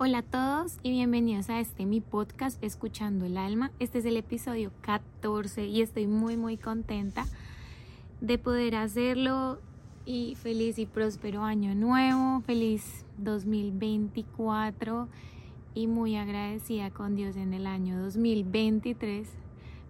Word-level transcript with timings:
Hola 0.00 0.18
a 0.18 0.22
todos 0.22 0.78
y 0.84 0.92
bienvenidos 0.92 1.50
a 1.50 1.58
este 1.58 1.84
mi 1.84 2.00
podcast 2.00 2.62
Escuchando 2.62 3.26
el 3.26 3.36
Alma. 3.36 3.72
Este 3.80 3.98
es 3.98 4.04
el 4.04 4.16
episodio 4.16 4.70
14 4.82 5.66
y 5.66 5.82
estoy 5.82 6.06
muy 6.06 6.36
muy 6.36 6.56
contenta 6.56 7.26
de 8.20 8.38
poder 8.38 8.76
hacerlo 8.76 9.58
y 10.06 10.36
feliz 10.36 10.78
y 10.78 10.86
próspero 10.86 11.42
año 11.42 11.74
nuevo, 11.74 12.42
feliz 12.42 13.04
2024 13.16 15.08
y 15.74 15.88
muy 15.88 16.14
agradecida 16.14 16.90
con 16.90 17.16
Dios 17.16 17.34
en 17.34 17.52
el 17.52 17.66
año 17.66 18.00
2023, 18.00 19.28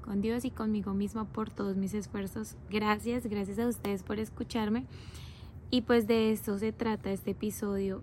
con 0.02 0.22
Dios 0.22 0.46
y 0.46 0.50
conmigo 0.50 0.95
misma 0.95 1.27
por 1.27 1.50
todos 1.50 1.77
mis 1.77 1.93
esfuerzos. 1.93 2.56
Gracias, 2.70 3.27
gracias 3.27 3.59
a 3.59 3.68
ustedes 3.68 4.02
por 4.04 4.18
escucharme 4.20 4.86
y 5.70 5.82
pues 5.82 6.06
de 6.06 6.32
esto 6.32 6.59
se 6.59 6.72
trata 6.72 7.12
este 7.12 7.32
episodio 7.32 8.00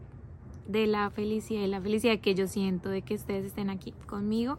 de 0.67 0.87
la 0.87 1.09
felicidad 1.09 1.61
y 1.61 1.67
la 1.67 1.81
felicidad 1.81 2.19
que 2.19 2.35
yo 2.35 2.47
siento 2.47 2.89
de 2.89 3.01
que 3.01 3.15
ustedes 3.15 3.45
estén 3.45 3.69
aquí 3.69 3.93
conmigo 4.07 4.57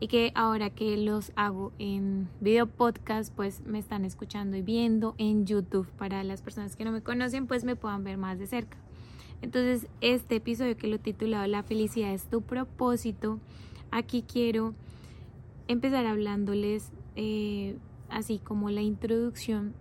y 0.00 0.08
que 0.08 0.32
ahora 0.34 0.70
que 0.70 0.96
los 0.96 1.32
hago 1.34 1.72
en 1.78 2.28
video 2.40 2.66
podcast 2.66 3.34
pues 3.34 3.62
me 3.66 3.78
están 3.78 4.04
escuchando 4.04 4.56
y 4.56 4.62
viendo 4.62 5.14
en 5.18 5.46
YouTube. 5.46 5.88
Para 5.98 6.22
las 6.24 6.42
personas 6.42 6.76
que 6.76 6.84
no 6.84 6.92
me 6.92 7.02
conocen 7.02 7.46
pues 7.46 7.64
me 7.64 7.76
puedan 7.76 8.04
ver 8.04 8.16
más 8.16 8.38
de 8.38 8.46
cerca. 8.46 8.78
Entonces 9.42 9.88
este 10.00 10.36
episodio 10.36 10.76
que 10.76 10.86
lo 10.86 10.96
he 10.96 11.00
titulado 11.00 11.46
la 11.46 11.62
felicidad 11.62 12.12
es 12.12 12.28
tu 12.28 12.42
propósito 12.42 13.40
aquí 13.90 14.22
quiero 14.22 14.74
empezar 15.66 16.06
hablándoles 16.06 16.92
eh, 17.16 17.76
así 18.10 18.38
como 18.38 18.70
la 18.70 18.82
introducción 18.82 19.74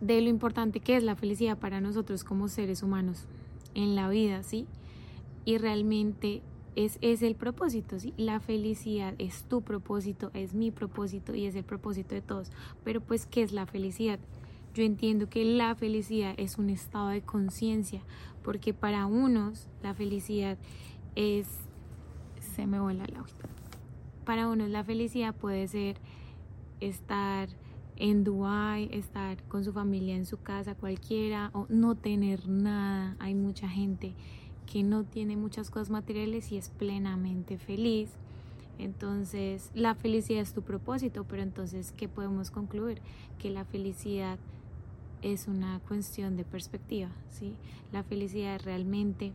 de 0.00 0.20
lo 0.20 0.28
importante 0.28 0.80
que 0.80 0.96
es 0.96 1.02
la 1.02 1.16
felicidad 1.16 1.58
para 1.58 1.80
nosotros 1.80 2.24
como 2.24 2.48
seres 2.48 2.82
humanos 2.82 3.26
en 3.78 3.94
la 3.94 4.08
vida, 4.08 4.42
¿sí? 4.42 4.66
Y 5.44 5.56
realmente 5.58 6.42
es, 6.74 6.98
es 7.00 7.22
el 7.22 7.36
propósito, 7.36 8.00
¿sí? 8.00 8.12
La 8.16 8.40
felicidad 8.40 9.14
es 9.18 9.44
tu 9.44 9.62
propósito, 9.62 10.32
es 10.34 10.52
mi 10.52 10.72
propósito 10.72 11.34
y 11.34 11.46
es 11.46 11.54
el 11.54 11.62
propósito 11.62 12.16
de 12.16 12.20
todos. 12.20 12.50
Pero 12.82 13.00
pues, 13.00 13.24
¿qué 13.24 13.42
es 13.42 13.52
la 13.52 13.66
felicidad? 13.66 14.18
Yo 14.74 14.82
entiendo 14.82 15.28
que 15.28 15.44
la 15.44 15.76
felicidad 15.76 16.34
es 16.38 16.58
un 16.58 16.70
estado 16.70 17.08
de 17.08 17.22
conciencia, 17.22 18.02
porque 18.42 18.74
para 18.74 19.06
unos 19.06 19.68
la 19.82 19.94
felicidad 19.94 20.58
es... 21.14 21.46
Se 22.40 22.66
me 22.66 22.80
vuela 22.80 23.04
la 23.06 23.20
hojita. 23.20 23.48
Para 24.24 24.48
unos 24.48 24.70
la 24.70 24.82
felicidad 24.82 25.36
puede 25.36 25.68
ser 25.68 25.98
estar 26.80 27.48
en 27.98 28.24
Dubái, 28.24 28.88
estar 28.92 29.42
con 29.44 29.64
su 29.64 29.72
familia 29.72 30.16
en 30.16 30.24
su 30.24 30.40
casa 30.40 30.74
cualquiera 30.74 31.50
o 31.52 31.66
no 31.68 31.96
tener 31.96 32.48
nada. 32.48 33.16
Hay 33.18 33.34
mucha 33.34 33.68
gente 33.68 34.14
que 34.70 34.82
no 34.82 35.04
tiene 35.04 35.36
muchas 35.36 35.70
cosas 35.70 35.90
materiales 35.90 36.52
y 36.52 36.56
es 36.56 36.70
plenamente 36.70 37.58
feliz. 37.58 38.10
Entonces, 38.78 39.70
la 39.74 39.96
felicidad 39.96 40.40
es 40.40 40.54
tu 40.54 40.62
propósito, 40.62 41.24
pero 41.24 41.42
entonces, 41.42 41.92
¿qué 41.96 42.08
podemos 42.08 42.50
concluir? 42.50 43.02
Que 43.38 43.50
la 43.50 43.64
felicidad 43.64 44.38
es 45.20 45.48
una 45.48 45.80
cuestión 45.80 46.36
de 46.36 46.44
perspectiva, 46.44 47.10
¿sí? 47.30 47.56
La 47.92 48.04
felicidad 48.04 48.60
realmente 48.64 49.32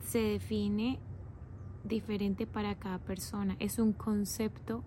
se 0.00 0.18
define 0.18 0.98
diferente 1.84 2.46
para 2.48 2.74
cada 2.74 2.98
persona, 2.98 3.56
es 3.60 3.78
un 3.78 3.92
concepto 3.92 4.82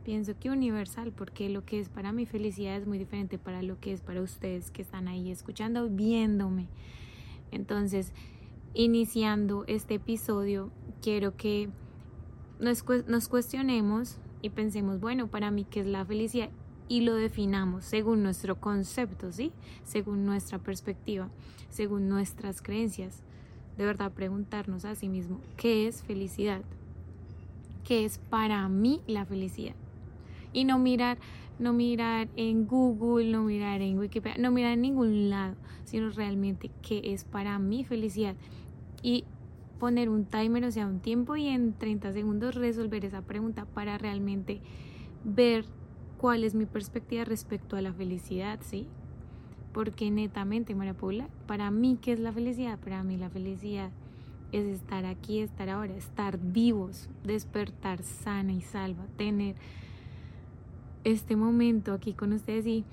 pienso 0.00 0.38
que 0.38 0.50
universal, 0.50 1.12
porque 1.12 1.48
lo 1.48 1.64
que 1.64 1.78
es 1.78 1.88
para 1.88 2.12
mi 2.12 2.26
felicidad 2.26 2.76
es 2.76 2.86
muy 2.86 2.98
diferente 2.98 3.38
para 3.38 3.62
lo 3.62 3.78
que 3.78 3.92
es 3.92 4.00
para 4.00 4.20
ustedes 4.20 4.70
que 4.70 4.82
están 4.82 5.08
ahí 5.08 5.30
escuchando, 5.30 5.88
viéndome. 5.88 6.68
Entonces, 7.50 8.12
iniciando 8.74 9.64
este 9.66 9.94
episodio, 9.94 10.70
quiero 11.02 11.36
que 11.36 11.68
nos, 12.58 12.84
nos 13.06 13.28
cuestionemos 13.28 14.18
y 14.42 14.50
pensemos, 14.50 15.00
bueno, 15.00 15.28
para 15.28 15.50
mí, 15.50 15.64
¿qué 15.64 15.80
es 15.80 15.86
la 15.86 16.04
felicidad? 16.04 16.50
Y 16.88 17.02
lo 17.02 17.14
definamos 17.14 17.84
según 17.84 18.22
nuestro 18.22 18.60
concepto, 18.60 19.32
¿sí? 19.32 19.52
Según 19.84 20.24
nuestra 20.24 20.58
perspectiva, 20.58 21.28
según 21.68 22.08
nuestras 22.08 22.62
creencias. 22.62 23.22
De 23.76 23.84
verdad, 23.84 24.12
preguntarnos 24.12 24.84
a 24.84 24.94
sí 24.94 25.08
mismo, 25.08 25.40
¿qué 25.56 25.86
es 25.86 26.02
felicidad? 26.02 26.62
¿Qué 27.84 28.04
es 28.04 28.18
para 28.18 28.68
mí 28.68 29.00
la 29.06 29.24
felicidad? 29.24 29.74
Y 30.52 30.64
no 30.64 30.78
mirar 30.78 31.18
no 31.60 31.74
mirar 31.74 32.28
en 32.36 32.66
Google, 32.66 33.30
no 33.30 33.42
mirar 33.42 33.82
en 33.82 33.98
Wikipedia, 33.98 34.38
no 34.40 34.50
mirar 34.50 34.72
en 34.72 34.80
ningún 34.80 35.28
lado, 35.28 35.56
sino 35.84 36.08
realmente 36.08 36.70
qué 36.80 37.12
es 37.12 37.24
para 37.24 37.58
mi 37.58 37.84
felicidad 37.84 38.34
y 39.02 39.24
poner 39.78 40.08
un 40.08 40.24
timer, 40.24 40.64
o 40.64 40.70
sea, 40.70 40.86
un 40.86 41.00
tiempo 41.00 41.36
y 41.36 41.48
en 41.48 41.74
30 41.74 42.12
segundos 42.12 42.54
resolver 42.54 43.04
esa 43.04 43.22
pregunta 43.22 43.66
para 43.66 43.98
realmente 43.98 44.60
ver 45.22 45.66
cuál 46.18 46.44
es 46.44 46.54
mi 46.54 46.64
perspectiva 46.64 47.24
respecto 47.24 47.76
a 47.76 47.82
la 47.82 47.92
felicidad, 47.92 48.58
¿sí? 48.62 48.86
Porque 49.72 50.10
netamente, 50.10 50.74
María 50.74 50.94
Paula, 50.94 51.28
para 51.46 51.70
mí, 51.70 51.98
¿qué 52.00 52.12
es 52.12 52.20
la 52.20 52.32
felicidad? 52.32 52.78
Para 52.78 53.02
mí 53.04 53.16
la 53.16 53.30
felicidad 53.30 53.90
es 54.52 54.64
estar 54.64 55.04
aquí, 55.04 55.40
estar 55.40 55.68
ahora, 55.68 55.94
estar 55.94 56.38
vivos, 56.38 57.08
despertar 57.22 58.02
sana 58.02 58.52
y 58.52 58.62
salva, 58.62 59.06
tener 59.16 59.56
este 61.04 61.36
momento 61.36 61.92
aquí 61.92 62.12
con 62.12 62.32
ustedes 62.32 62.66
y 62.66 62.84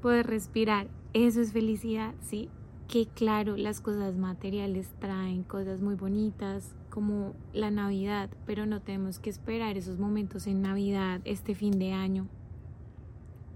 poder 0.00 0.26
respirar. 0.26 0.88
Eso 1.12 1.40
es 1.40 1.52
felicidad, 1.52 2.14
¿sí? 2.20 2.48
Que 2.88 3.06
claro, 3.06 3.56
las 3.56 3.80
cosas 3.80 4.16
materiales 4.16 4.90
traen 4.98 5.42
cosas 5.44 5.80
muy 5.80 5.94
bonitas 5.94 6.74
como 6.90 7.34
la 7.54 7.70
Navidad, 7.70 8.28
pero 8.44 8.66
no 8.66 8.80
tenemos 8.80 9.18
que 9.18 9.30
esperar 9.30 9.76
esos 9.76 9.98
momentos 9.98 10.46
en 10.46 10.60
Navidad, 10.60 11.20
este 11.24 11.54
fin 11.54 11.78
de 11.78 11.92
año, 11.92 12.26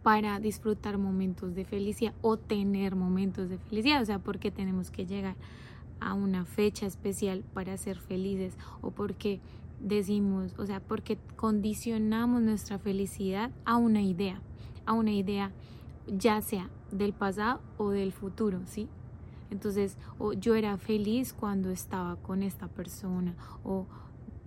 para 0.02 0.38
disfrutar 0.40 0.96
momentos 0.96 1.54
de 1.54 1.64
felicidad 1.64 2.14
o 2.22 2.36
tener 2.36 2.94
momentos 2.94 3.50
de 3.50 3.58
felicidad. 3.58 4.00
O 4.00 4.06
sea, 4.06 4.18
porque 4.20 4.50
tenemos 4.50 4.90
que 4.90 5.04
llegar 5.04 5.36
a 6.00 6.14
una 6.14 6.44
fecha 6.44 6.86
especial 6.86 7.42
para 7.52 7.76
ser 7.76 7.98
felices 7.98 8.56
o 8.80 8.90
porque 8.90 9.40
decimos, 9.80 10.54
o 10.58 10.66
sea, 10.66 10.80
porque 10.80 11.18
condicionamos 11.36 12.42
nuestra 12.42 12.78
felicidad 12.78 13.50
a 13.64 13.76
una 13.76 14.02
idea, 14.02 14.40
a 14.84 14.92
una 14.92 15.12
idea 15.12 15.52
ya 16.06 16.40
sea 16.42 16.70
del 16.90 17.12
pasado 17.12 17.60
o 17.78 17.90
del 17.90 18.12
futuro, 18.12 18.60
¿sí? 18.66 18.88
Entonces, 19.50 19.96
o 20.18 20.32
yo 20.32 20.54
era 20.54 20.76
feliz 20.76 21.32
cuando 21.32 21.70
estaba 21.70 22.16
con 22.16 22.42
esta 22.42 22.68
persona, 22.68 23.34
o 23.64 23.86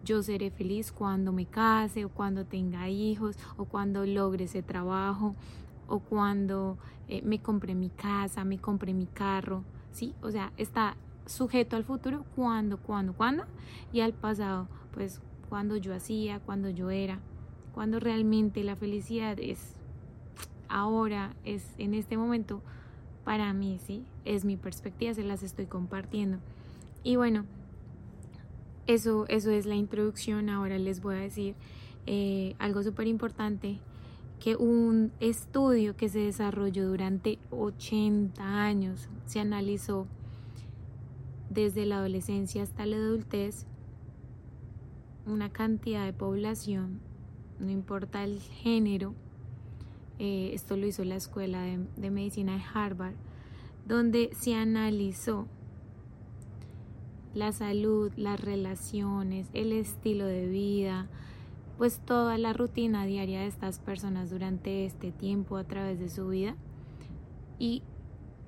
yo 0.03 0.21
seré 0.23 0.51
feliz 0.51 0.91
cuando 0.91 1.31
me 1.31 1.45
case, 1.45 2.05
o 2.05 2.09
cuando 2.09 2.45
tenga 2.45 2.89
hijos, 2.89 3.37
o 3.57 3.65
cuando 3.65 4.05
logre 4.05 4.45
ese 4.45 4.61
trabajo, 4.61 5.35
o 5.87 5.99
cuando 5.99 6.77
eh, 7.07 7.21
me 7.23 7.41
compre 7.41 7.75
mi 7.75 7.89
casa, 7.89 8.43
me 8.43 8.59
compre 8.59 8.93
mi 8.93 9.07
carro, 9.07 9.63
¿sí? 9.91 10.13
O 10.21 10.31
sea, 10.31 10.51
está 10.57 10.95
sujeto 11.29 11.75
al 11.75 11.83
futuro, 11.83 12.25
cuando, 12.35 12.77
cuando, 12.77 13.13
cuando, 13.13 13.43
y 13.93 14.01
al 14.01 14.13
pasado, 14.13 14.67
pues 14.93 15.21
cuando 15.47 15.77
yo 15.77 15.93
hacía, 15.93 16.39
cuando 16.39 16.69
yo 16.69 16.89
era, 16.89 17.19
cuando 17.73 17.99
realmente 17.99 18.63
la 18.63 18.75
felicidad 18.75 19.37
es 19.39 19.75
ahora, 20.67 21.35
es 21.45 21.73
en 21.77 21.93
este 21.93 22.17
momento, 22.17 22.61
para 23.23 23.53
mí, 23.53 23.79
¿sí? 23.85 24.05
Es 24.25 24.43
mi 24.43 24.57
perspectiva, 24.57 25.13
se 25.13 25.23
las 25.23 25.43
estoy 25.43 25.65
compartiendo. 25.65 26.39
Y 27.03 27.15
bueno, 27.15 27.45
eso, 28.87 29.25
eso 29.27 29.51
es 29.51 29.65
la 29.65 29.75
introducción. 29.75 30.49
Ahora 30.49 30.77
les 30.79 31.01
voy 31.01 31.15
a 31.15 31.19
decir 31.19 31.55
eh, 32.07 32.55
algo 32.59 32.81
súper 32.81 33.07
importante, 33.07 33.79
que 34.39 34.55
un 34.55 35.11
estudio 35.19 35.95
que 35.95 36.09
se 36.09 36.19
desarrolló 36.19 36.87
durante 36.87 37.37
80 37.51 38.41
años 38.43 39.09
se 39.25 39.39
analizó 39.39 40.07
desde 41.49 41.85
la 41.85 41.97
adolescencia 41.97 42.63
hasta 42.63 42.85
la 42.85 42.97
adultez 42.97 43.65
una 45.25 45.51
cantidad 45.51 46.05
de 46.05 46.13
población, 46.13 47.01
no 47.59 47.69
importa 47.69 48.23
el 48.23 48.39
género, 48.39 49.13
eh, 50.17 50.51
esto 50.53 50.75
lo 50.75 50.87
hizo 50.87 51.03
la 51.03 51.15
Escuela 51.15 51.61
de, 51.61 51.79
de 51.97 52.09
Medicina 52.09 52.53
de 52.53 52.63
Harvard, 52.73 53.15
donde 53.87 54.31
se 54.33 54.55
analizó 54.55 55.47
la 57.33 57.51
salud, 57.51 58.11
las 58.15 58.39
relaciones, 58.39 59.49
el 59.53 59.71
estilo 59.71 60.25
de 60.25 60.47
vida, 60.47 61.07
pues 61.77 61.99
toda 61.99 62.37
la 62.37 62.53
rutina 62.53 63.05
diaria 63.05 63.41
de 63.41 63.47
estas 63.47 63.79
personas 63.79 64.29
durante 64.29 64.85
este 64.85 65.11
tiempo 65.11 65.57
a 65.57 65.63
través 65.63 65.99
de 65.99 66.09
su 66.09 66.27
vida. 66.27 66.55
Y 67.57 67.83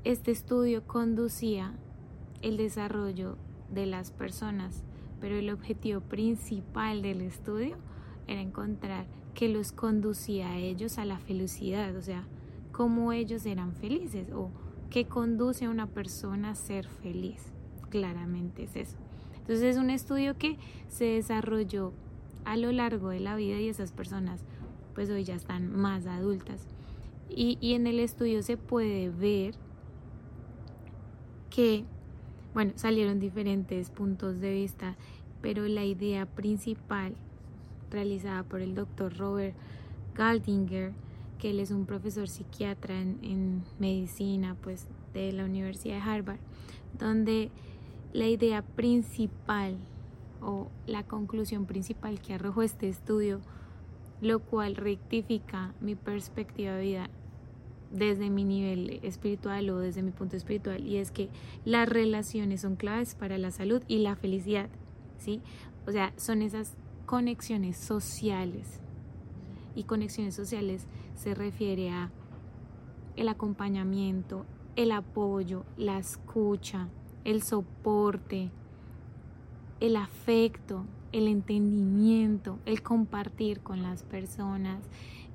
este 0.04 0.32
estudio 0.32 0.86
conducía 0.86 1.74
el 2.42 2.58
desarrollo 2.58 3.38
de 3.70 3.86
las 3.86 4.12
personas 4.12 4.84
pero 5.22 5.36
el 5.36 5.52
objetivo 5.52 6.02
principal 6.02 7.04
del 7.04 7.22
estudio 7.22 7.78
era 8.28 8.42
encontrar 8.42 9.06
que 9.36 9.48
los 9.48 9.72
conducía 9.72 10.50
a 10.50 10.58
ellos 10.58 10.98
a 10.98 11.06
la 11.06 11.20
felicidad, 11.20 11.96
o 11.96 12.02
sea, 12.02 12.28
cómo 12.72 13.14
ellos 13.14 13.46
eran 13.46 13.74
felices 13.76 14.32
o 14.34 14.50
qué 14.90 15.06
conduce 15.06 15.66
a 15.66 15.70
una 15.70 15.88
persona 15.88 16.50
a 16.50 16.56
ser 16.56 16.88
feliz. 16.88 17.54
Claramente 17.90 18.64
es 18.64 18.76
eso. 18.76 18.98
Entonces 19.38 19.64
es 19.64 19.78
un 19.78 19.90
estudio 19.90 20.38
que 20.38 20.58
se 20.90 21.06
desarrolló 21.06 21.94
a 22.44 22.58
lo 22.58 22.72
largo 22.72 23.10
de 23.10 23.20
la 23.20 23.36
vida 23.36 23.60
y 23.60 23.70
esas 23.70 23.92
personas 23.92 24.44
pues 24.96 25.10
hoy 25.10 25.24
ya 25.24 25.36
están 25.36 25.72
más 25.74 26.08
adultas. 26.08 26.68
Y, 27.30 27.58
y 27.62 27.76
en 27.76 27.88
el 27.88 28.00
estudio 28.00 28.42
se 28.44 28.58
puede 28.58 29.10
ver 29.10 29.56
que, 31.50 31.86
bueno, 32.54 32.74
salieron 32.76 33.20
diferentes 33.20 33.90
puntos 33.90 34.40
de 34.40 34.52
vista, 34.52 34.96
pero 35.42 35.68
la 35.68 35.86
idea 35.86 36.26
principal 36.26 37.16
realizada 37.90 38.44
por 38.44 38.62
el 38.62 38.76
doctor 38.76 39.18
Robert 39.18 39.56
Galdinger, 40.16 40.94
que 41.40 41.52
él 41.52 41.60
es 41.60 41.72
un 41.72 41.86
profesor 41.86 42.28
psiquiatra 42.28 43.00
en, 43.00 43.64
medicina, 43.80 44.56
pues 44.62 44.88
de 45.14 45.32
la 45.32 45.46
Universidad 45.46 45.96
de 45.96 46.02
Harvard, 46.02 46.40
donde 46.98 47.52
la 48.14 48.28
idea 48.28 48.62
principal 48.62 49.78
o 50.42 50.68
la 50.86 51.04
conclusión 51.04 51.66
principal 51.66 52.20
que 52.20 52.34
arrojó 52.34 52.64
este 52.64 52.90
estudio, 52.90 53.40
lo 54.22 54.40
cual 54.40 54.76
rectifica 54.76 55.74
mi 55.80 55.96
perspectiva 55.96 56.74
de 56.74 56.82
vida 56.82 57.10
desde 57.92 58.30
mi 58.30 58.44
nivel 58.44 59.00
espiritual 59.04 59.70
o 59.70 59.80
desde 59.80 60.02
mi 60.02 60.12
punto 60.12 60.36
espiritual 60.38 60.86
y 60.86 60.98
es 60.98 61.12
que 61.12 61.30
las 61.66 61.88
relaciones 61.88 62.62
son 62.62 62.76
claves 62.76 63.16
para 63.16 63.38
la 63.38 63.52
salud 63.52 63.84
y 63.88 64.00
la 64.00 64.16
felicidad, 64.16 64.70
¿sí? 65.18 65.42
O 65.86 65.92
sea, 65.92 66.14
son 66.18 66.42
esas 66.42 66.76
conexiones 67.06 67.78
sociales. 67.78 68.80
Y 69.76 69.84
conexiones 69.84 70.36
sociales 70.36 70.86
se 71.16 71.34
refiere 71.34 71.90
a 71.90 72.12
el 73.16 73.30
acompañamiento, 73.30 74.46
el 74.76 74.92
apoyo, 74.92 75.66
la 75.78 75.98
escucha, 75.98 76.88
el 77.24 77.42
soporte, 77.44 78.52
el 79.80 79.96
afecto, 79.96 80.86
el 81.12 81.28
entendimiento, 81.28 82.60
el 82.66 82.82
compartir 82.82 83.62
con 83.62 83.82
las 83.82 84.04
personas, 84.04 84.84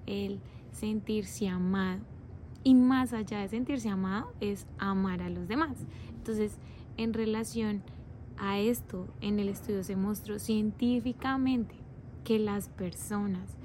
el 0.06 0.40
sentirse 0.72 1.48
amado. 1.48 2.15
Y 2.66 2.74
más 2.74 3.12
allá 3.12 3.38
de 3.38 3.48
sentirse 3.48 3.88
amado 3.88 4.32
es 4.40 4.66
amar 4.76 5.22
a 5.22 5.30
los 5.30 5.46
demás. 5.46 5.86
Entonces, 6.16 6.58
en 6.96 7.12
relación 7.12 7.84
a 8.38 8.58
esto, 8.58 9.06
en 9.20 9.38
el 9.38 9.48
estudio 9.48 9.84
se 9.84 9.94
mostró 9.94 10.40
científicamente 10.40 11.76
que 12.24 12.40
las 12.40 12.68
personas 12.68 13.56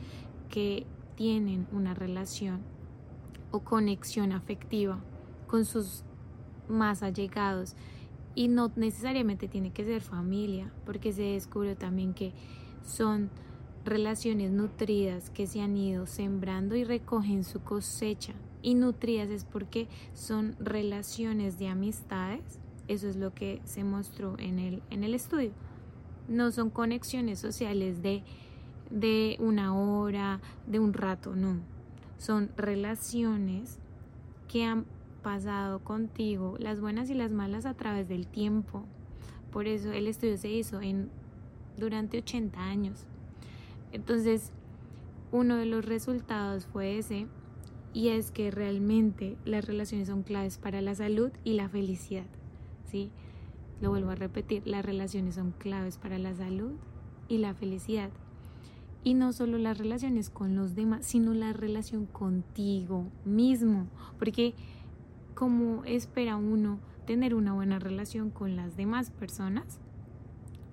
que 0.49 0.85
tienen 1.15 1.65
una 1.71 1.95
relación 1.95 2.61
o 3.49 3.61
conexión 3.61 4.33
afectiva 4.33 4.99
con 5.47 5.65
sus 5.65 6.03
más 6.69 7.01
allegados 7.01 7.75
y 8.35 8.49
no 8.49 8.71
necesariamente 8.75 9.47
tiene 9.47 9.73
que 9.73 9.83
ser 9.83 10.03
familia, 10.03 10.71
porque 10.85 11.11
se 11.11 11.23
descubrió 11.23 11.75
también 11.75 12.13
que 12.13 12.33
son 12.85 13.31
relaciones 13.83 14.51
nutridas 14.51 15.31
que 15.31 15.47
se 15.47 15.59
han 15.59 15.75
ido 15.75 16.05
sembrando 16.05 16.75
y 16.75 16.83
recogen 16.83 17.43
su 17.43 17.63
cosecha 17.63 18.35
y 18.61 18.75
nutridas 18.75 19.29
es 19.29 19.45
porque 19.45 19.87
son 20.13 20.55
relaciones 20.59 21.57
de 21.57 21.67
amistades, 21.67 22.59
eso 22.87 23.07
es 23.07 23.15
lo 23.15 23.33
que 23.33 23.61
se 23.63 23.83
mostró 23.83 24.35
en 24.39 24.59
el, 24.59 24.83
en 24.89 25.03
el 25.03 25.13
estudio. 25.13 25.51
No 26.27 26.51
son 26.51 26.69
conexiones 26.69 27.39
sociales 27.39 28.01
de, 28.01 28.23
de 28.89 29.37
una 29.39 29.75
hora, 29.75 30.41
de 30.67 30.79
un 30.79 30.93
rato, 30.93 31.35
no. 31.35 31.59
Son 32.17 32.51
relaciones 32.55 33.79
que 34.47 34.65
han 34.65 34.85
pasado 35.23 35.79
contigo, 35.79 36.55
las 36.59 36.79
buenas 36.79 37.09
y 37.09 37.13
las 37.13 37.31
malas 37.31 37.65
a 37.65 37.73
través 37.73 38.07
del 38.07 38.27
tiempo. 38.27 38.83
Por 39.51 39.67
eso 39.67 39.91
el 39.91 40.07
estudio 40.07 40.37
se 40.37 40.49
hizo 40.49 40.81
en, 40.81 41.09
durante 41.77 42.17
80 42.19 42.59
años. 42.59 43.05
Entonces, 43.91 44.51
uno 45.31 45.55
de 45.55 45.65
los 45.65 45.85
resultados 45.85 46.65
fue 46.65 46.97
ese, 46.97 47.27
y 47.93 48.09
es 48.09 48.31
que 48.31 48.51
realmente 48.51 49.37
las 49.45 49.65
relaciones 49.65 50.07
son 50.07 50.23
claves 50.23 50.57
para 50.57 50.81
la 50.81 50.95
salud 50.95 51.31
y 51.43 51.53
la 51.53 51.69
felicidad. 51.69 52.25
¿sí? 52.85 53.11
Lo 53.81 53.89
vuelvo 53.89 54.11
a 54.11 54.15
repetir, 54.15 54.65
las 54.65 54.85
relaciones 54.85 55.35
son 55.35 55.51
claves 55.51 55.97
para 55.97 56.17
la 56.17 56.33
salud 56.33 56.73
y 57.27 57.39
la 57.39 57.53
felicidad. 57.53 58.09
Y 59.03 59.15
no 59.15 59.33
solo 59.33 59.57
las 59.57 59.77
relaciones 59.77 60.29
con 60.29 60.55
los 60.55 60.75
demás, 60.75 61.05
sino 61.05 61.33
la 61.33 61.53
relación 61.53 62.05
contigo 62.05 63.07
mismo. 63.25 63.87
Porque 64.19 64.53
como 65.33 65.83
espera 65.85 66.37
uno 66.37 66.79
tener 67.05 67.33
una 67.33 67.53
buena 67.53 67.79
relación 67.79 68.29
con 68.29 68.55
las 68.55 68.77
demás 68.77 69.09
personas, 69.09 69.79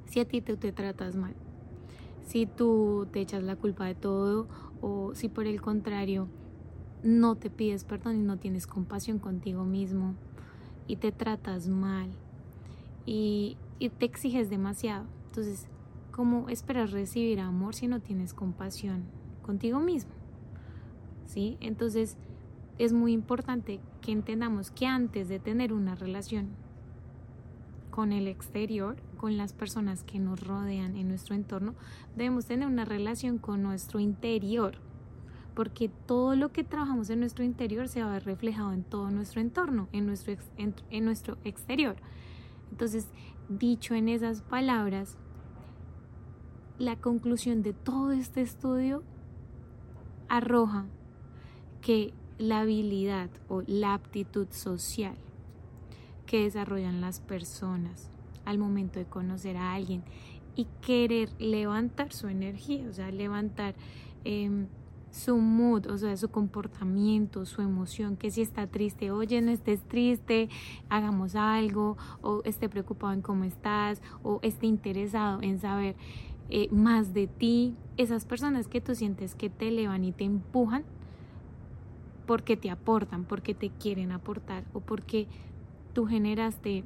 si 0.05 0.21
a 0.21 0.29
ti 0.29 0.41
te, 0.41 0.57
te 0.57 0.73
tratas 0.73 1.17
mal, 1.17 1.35
si 2.27 2.45
tú 2.45 3.09
te 3.11 3.21
echas 3.21 3.43
la 3.43 3.57
culpa 3.57 3.87
de 3.87 3.95
todo 3.95 4.47
o 4.83 5.15
si 5.15 5.29
por 5.29 5.47
el 5.47 5.63
contrario 5.63 6.29
no 7.03 7.37
te 7.37 7.51
pides 7.51 7.85
perdón 7.85 8.17
y 8.17 8.23
no 8.23 8.39
tienes 8.39 8.67
compasión 8.67 9.19
contigo 9.19 9.65
mismo 9.65 10.15
y 10.87 10.97
te 10.97 11.13
tratas 11.13 11.69
mal 11.69 12.11
y, 13.07 13.57
te 13.79 14.07
exiges 14.07 14.51
demasiado. 14.51 15.07
Entonces, 15.27 15.67
¿cómo 16.11 16.49
esperas 16.49 16.91
recibir 16.91 17.41
amor 17.41 17.75
si 17.75 17.87
no 17.87 18.01
tienes 18.01 18.35
compasión 18.35 19.05
contigo 19.43 19.81
mismo? 19.81 20.11
¿Sí? 21.27 21.57
Entonces, 21.61 22.17
es 22.79 22.93
muy 22.93 23.13
importante 23.13 23.81
que 24.03 24.13
entendamos 24.13 24.71
que 24.71 24.87
antes 24.87 25.29
de 25.29 25.39
tener 25.39 25.73
una 25.73 25.95
relación 25.95 26.49
con 27.91 28.13
el 28.13 28.29
exterior, 28.29 28.97
con 29.17 29.37
las 29.37 29.53
personas 29.53 30.05
que 30.05 30.19
nos 30.19 30.41
rodean 30.41 30.97
en 30.97 31.09
nuestro 31.09 31.35
entorno, 31.35 31.75
debemos 32.17 32.47
tener 32.47 32.67
una 32.67 32.85
relación 32.85 33.39
con 33.39 33.63
nuestro 33.63 34.01
interior 34.01 34.79
porque 35.59 35.89
todo 35.89 36.37
lo 36.37 36.53
que 36.53 36.63
trabajamos 36.63 37.11
en 37.11 37.19
nuestro 37.19 37.43
interior 37.43 37.89
se 37.89 38.01
va 38.01 38.11
a 38.11 38.13
ver 38.13 38.25
reflejado 38.25 38.73
en 38.73 38.85
todo 38.85 39.11
nuestro 39.11 39.41
entorno, 39.41 39.89
en 39.91 40.07
nuestro, 40.07 40.37
en, 40.57 41.05
nuestro 41.05 41.37
exterior. 41.43 41.97
Entonces, 42.71 43.09
dicho 43.49 43.97
en 43.97 44.09
esas 44.09 44.43
palabras, 44.43 45.19
la 46.79 46.95
conclusión 46.95 47.63
de 47.63 47.73
todo 47.73 48.13
este 48.13 48.41
estudio 48.41 49.03
arroja 50.29 50.87
que 51.81 52.15
la 52.39 52.61
habilidad 52.61 53.29
o 53.49 53.63
la 53.67 53.95
aptitud 53.95 54.47
social 54.53 55.17
que 56.25 56.45
desarrollan 56.45 57.01
las 57.01 57.19
personas 57.19 58.13
al 58.45 58.59
momento 58.59 59.01
de 59.01 59.07
conocer 59.07 59.57
a 59.57 59.75
alguien 59.75 60.05
y 60.55 60.69
querer 60.83 61.31
levantar 61.41 62.13
su 62.13 62.29
energía, 62.29 62.87
o 62.89 62.93
sea, 62.93 63.11
levantar 63.11 63.75
em, 64.23 64.69
su 65.11 65.37
mood, 65.39 65.87
o 65.87 65.99
sea, 65.99 66.17
su 66.17 66.29
comportamiento, 66.29 67.47
su 67.47 67.63
emoción, 67.63 68.17
que 68.17 68.31
si 68.31 68.43
está 68.43 68.67
triste, 68.67 69.11
oye, 69.11 69.41
no 69.41 69.51
estés 69.51 69.83
triste, 69.83 70.49
hagamos 70.89 71.35
algo, 71.35 71.97
o 72.23 72.43
esté 72.45 72.69
preocupado 72.69 73.13
en 73.13 73.23
cómo 73.23 73.45
estás, 73.45 74.03
o 74.23 74.41
esté 74.43 74.67
interesado 74.67 75.41
en 75.43 75.59
saber 75.59 75.97
eh, 76.51 76.69
más 76.71 77.15
de 77.15 77.27
ti, 77.27 77.75
esas 77.97 78.25
personas 78.25 78.69
que 78.69 78.81
tú 78.81 78.95
sientes 78.95 79.35
que 79.35 79.51
te 79.51 79.69
elevan 79.69 80.05
y 80.05 80.13
te 80.13 80.25
empujan 80.25 80.85
porque 82.27 82.57
te 82.57 82.71
aportan, 82.71 83.25
porque 83.25 83.55
te 83.55 83.71
quieren 83.71 84.13
aportar, 84.13 84.65
o 84.73 84.81
porque 84.81 85.27
tú 85.95 86.07
generaste 86.07 86.85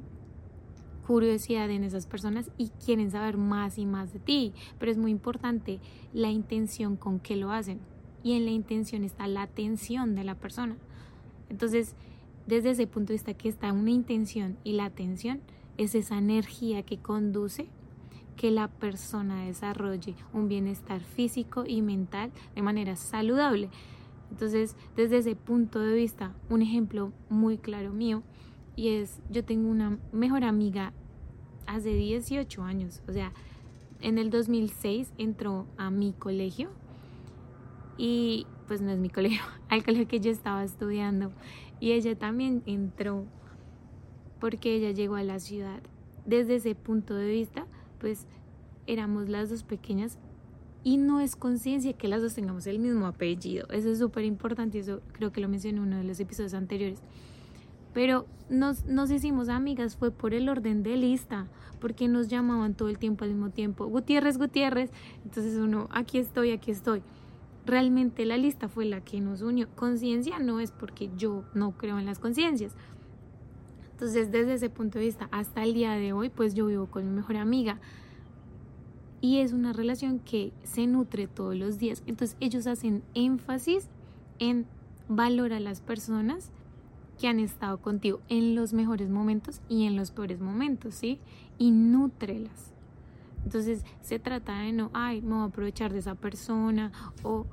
curiosidad 1.05 1.69
en 1.69 1.83
esas 1.83 2.07
personas 2.07 2.49
y 2.57 2.69
quieren 2.69 3.11
saber 3.11 3.37
más 3.37 3.77
y 3.77 3.85
más 3.85 4.13
de 4.13 4.19
ti, 4.19 4.53
pero 4.79 4.91
es 4.91 4.97
muy 4.97 5.11
importante 5.11 5.79
la 6.13 6.29
intención 6.29 6.95
con 6.95 7.19
que 7.19 7.35
lo 7.35 7.51
hacen 7.51 7.79
y 8.23 8.33
en 8.33 8.45
la 8.45 8.51
intención 8.51 9.03
está 9.03 9.27
la 9.27 9.43
atención 9.43 10.15
de 10.15 10.23
la 10.23 10.35
persona. 10.35 10.77
Entonces, 11.49 11.95
desde 12.47 12.71
ese 12.71 12.87
punto 12.87 13.09
de 13.09 13.15
vista 13.15 13.33
que 13.33 13.49
está 13.49 13.71
una 13.71 13.91
intención 13.91 14.57
y 14.63 14.73
la 14.73 14.85
atención 14.85 15.41
es 15.77 15.95
esa 15.95 16.17
energía 16.17 16.83
que 16.83 16.97
conduce 16.97 17.67
que 18.35 18.51
la 18.51 18.67
persona 18.67 19.45
desarrolle 19.45 20.15
un 20.33 20.47
bienestar 20.47 21.01
físico 21.01 21.63
y 21.67 21.81
mental 21.81 22.31
de 22.55 22.61
manera 22.61 22.95
saludable. 22.95 23.69
Entonces, 24.31 24.75
desde 24.95 25.17
ese 25.17 25.35
punto 25.35 25.79
de 25.79 25.93
vista, 25.93 26.33
un 26.49 26.61
ejemplo 26.61 27.11
muy 27.29 27.57
claro 27.57 27.91
mío 27.91 28.23
y 28.75 28.89
es, 28.89 29.21
yo 29.29 29.43
tengo 29.43 29.69
una 29.69 29.99
mejor 30.11 30.43
amiga 30.43 30.93
hace 31.67 31.93
18 31.93 32.63
años, 32.63 33.03
o 33.07 33.13
sea, 33.13 33.31
en 34.01 34.17
el 34.17 34.29
2006 34.31 35.13
entró 35.17 35.65
a 35.77 35.89
mi 35.89 36.13
colegio 36.13 36.71
y 37.97 38.47
pues 38.67 38.81
no 38.81 38.91
es 38.91 38.99
mi 38.99 39.09
colegio, 39.09 39.41
al 39.69 39.83
colegio 39.83 40.07
que 40.07 40.19
yo 40.19 40.31
estaba 40.31 40.63
estudiando. 40.63 41.31
Y 41.79 41.91
ella 41.91 42.17
también 42.17 42.63
entró 42.65 43.25
porque 44.39 44.75
ella 44.75 44.91
llegó 44.91 45.15
a 45.15 45.23
la 45.23 45.39
ciudad. 45.39 45.81
Desde 46.25 46.55
ese 46.55 46.75
punto 46.75 47.15
de 47.15 47.29
vista, 47.29 47.65
pues 47.99 48.25
éramos 48.87 49.29
las 49.29 49.49
dos 49.49 49.63
pequeñas 49.63 50.17
y 50.83 50.97
no 50.97 51.21
es 51.21 51.35
conciencia 51.35 51.93
que 51.93 52.07
las 52.07 52.21
dos 52.21 52.33
tengamos 52.35 52.67
el 52.67 52.79
mismo 52.79 53.05
apellido. 53.05 53.67
Eso 53.69 53.89
es 53.89 53.99
súper 53.99 54.25
importante, 54.25 54.79
eso 54.79 55.01
creo 55.13 55.31
que 55.31 55.41
lo 55.41 55.47
mencioné 55.47 55.77
en 55.77 55.83
uno 55.83 55.97
de 55.97 56.03
los 56.03 56.19
episodios 56.19 56.53
anteriores. 56.53 57.01
pero 57.93 58.25
nos, 58.49 58.85
nos 58.85 59.11
hicimos 59.11 59.49
amigas 59.49 59.95
fue 59.95 60.11
por 60.11 60.33
el 60.33 60.49
orden 60.49 60.83
de 60.83 60.97
lista, 60.97 61.47
porque 61.79 62.07
nos 62.07 62.27
llamaban 62.27 62.73
todo 62.73 62.89
el 62.89 62.97
tiempo 62.97 63.23
al 63.23 63.31
mismo 63.31 63.51
tiempo, 63.51 63.85
Gutiérrez, 63.85 64.37
Gutiérrez, 64.37 64.91
entonces 65.23 65.57
uno, 65.57 65.87
aquí 65.91 66.17
estoy, 66.17 66.51
aquí 66.51 66.71
estoy. 66.71 67.03
Realmente 67.65 68.25
la 68.25 68.37
lista 68.37 68.67
fue 68.67 68.85
la 68.85 69.01
que 69.01 69.21
nos 69.21 69.41
unió. 69.41 69.69
Conciencia 69.75 70.39
no 70.39 70.59
es 70.59 70.71
porque 70.71 71.09
yo 71.17 71.45
no 71.53 71.71
creo 71.77 71.97
en 71.97 72.05
las 72.05 72.19
conciencias. 72.19 72.75
Entonces, 73.91 74.31
desde 74.31 74.55
ese 74.55 74.69
punto 74.69 74.99
de 74.99 75.05
vista, 75.05 75.29
hasta 75.31 75.63
el 75.63 75.73
día 75.73 75.93
de 75.93 76.11
hoy, 76.11 76.29
pues 76.29 76.55
yo 76.55 76.65
vivo 76.65 76.87
con 76.87 77.05
mi 77.05 77.15
mejor 77.15 77.37
amiga. 77.37 77.79
Y 79.21 79.37
es 79.37 79.53
una 79.53 79.71
relación 79.71 80.19
que 80.19 80.51
se 80.63 80.87
nutre 80.87 81.27
todos 81.27 81.55
los 81.55 81.77
días. 81.77 82.03
Entonces, 82.05 82.35
ellos 82.41 82.67
hacen 82.67 83.03
énfasis 83.13 83.87
en 84.39 84.65
valorar 85.07 85.59
a 85.59 85.61
las 85.61 85.79
personas 85.79 86.51
que 87.19 87.27
han 87.27 87.39
estado 87.39 87.77
contigo 87.77 88.19
en 88.27 88.55
los 88.55 88.73
mejores 88.73 89.09
momentos 89.09 89.61
y 89.69 89.85
en 89.85 89.95
los 89.95 90.11
peores 90.11 90.41
momentos, 90.41 90.95
¿sí? 90.95 91.19
Y 91.57 91.71
nútrelas. 91.71 92.72
Entonces 93.43 93.83
se 94.01 94.19
trata 94.19 94.59
de 94.59 94.71
no, 94.71 94.89
ay, 94.93 95.21
me 95.21 95.35
voy 95.35 95.43
a 95.43 95.45
aprovechar 95.45 95.93
de 95.93 95.99
esa 95.99 96.15
persona 96.15 96.91
o 97.23 97.45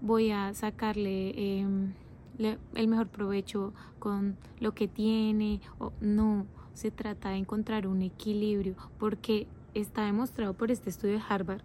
voy 0.00 0.30
a 0.30 0.52
sacarle 0.54 1.60
em, 1.60 1.92
el 2.38 2.88
mejor 2.88 3.08
provecho 3.08 3.72
con 3.98 4.36
lo 4.60 4.74
que 4.74 4.88
tiene 4.88 5.60
o 5.78 5.92
no, 6.00 6.46
se 6.74 6.90
trata 6.90 7.30
de 7.30 7.36
encontrar 7.36 7.86
un 7.86 8.02
equilibrio 8.02 8.76
porque 8.98 9.48
está 9.74 10.04
demostrado 10.04 10.54
por 10.54 10.70
este 10.70 10.90
estudio 10.90 11.14
de 11.14 11.22
Harvard 11.28 11.62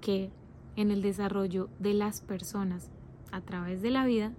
que 0.00 0.30
en 0.74 0.90
el 0.90 1.02
desarrollo 1.02 1.68
de 1.78 1.94
las 1.94 2.20
personas 2.20 2.90
a 3.32 3.40
través 3.40 3.82
de 3.82 3.90
la 3.90 4.04
vida 4.04 4.32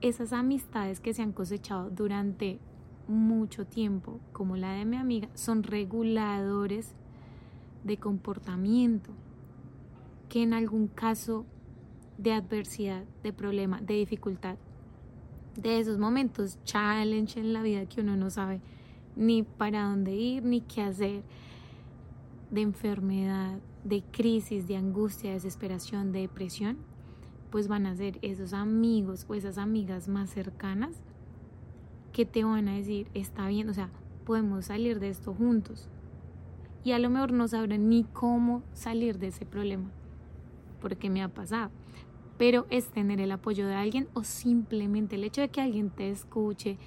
esas 0.00 0.32
amistades 0.32 1.00
que 1.00 1.14
se 1.14 1.22
han 1.22 1.32
cosechado 1.32 1.90
durante 1.90 2.60
mucho 3.08 3.66
tiempo, 3.66 4.20
como 4.32 4.56
la 4.56 4.72
de 4.72 4.84
mi 4.84 4.96
amiga, 4.96 5.28
son 5.34 5.62
reguladores 5.62 6.94
de 7.88 7.96
comportamiento 7.96 9.10
que 10.28 10.42
en 10.42 10.54
algún 10.54 10.86
caso 10.86 11.44
de 12.18 12.32
adversidad, 12.32 13.04
de 13.22 13.32
problema, 13.32 13.80
de 13.80 13.94
dificultad, 13.94 14.56
de 15.56 15.80
esos 15.80 15.98
momentos 15.98 16.58
challenge 16.64 17.40
en 17.40 17.52
la 17.52 17.62
vida 17.62 17.86
que 17.86 18.00
uno 18.00 18.16
no 18.16 18.30
sabe 18.30 18.60
ni 19.16 19.42
para 19.42 19.84
dónde 19.84 20.14
ir, 20.14 20.44
ni 20.44 20.60
qué 20.60 20.82
hacer, 20.82 21.24
de 22.50 22.60
enfermedad, 22.60 23.58
de 23.84 24.02
crisis, 24.02 24.68
de 24.68 24.76
angustia, 24.76 25.30
de 25.30 25.34
desesperación, 25.34 26.12
de 26.12 26.20
depresión, 26.20 26.78
pues 27.50 27.66
van 27.66 27.86
a 27.86 27.96
ser 27.96 28.18
esos 28.22 28.52
amigos 28.52 29.26
o 29.28 29.34
esas 29.34 29.58
amigas 29.58 30.08
más 30.08 30.30
cercanas 30.30 31.02
que 32.12 32.24
te 32.24 32.44
van 32.44 32.68
a 32.68 32.74
decir, 32.74 33.08
está 33.14 33.48
bien, 33.48 33.68
o 33.68 33.74
sea, 33.74 33.90
podemos 34.24 34.66
salir 34.66 35.00
de 35.00 35.08
esto 35.08 35.34
juntos. 35.34 35.88
Y 36.84 36.92
a 36.92 36.98
lo 36.98 37.10
mejor 37.10 37.32
no 37.32 37.48
sabrán 37.48 37.88
ni 37.88 38.04
cómo 38.04 38.62
salir 38.72 39.18
de 39.18 39.28
ese 39.28 39.44
problema, 39.44 39.90
porque 40.80 41.10
me 41.10 41.22
ha 41.22 41.28
pasado. 41.28 41.70
Pero 42.38 42.66
es 42.70 42.86
tener 42.88 43.20
el 43.20 43.32
apoyo 43.32 43.66
de 43.66 43.74
alguien 43.74 44.08
o 44.14 44.24
simplemente 44.24 45.16
el 45.16 45.24
hecho 45.24 45.40
de 45.40 45.48
que 45.48 45.60
alguien 45.60 45.90
te 45.90 46.10
escuche. 46.10 46.78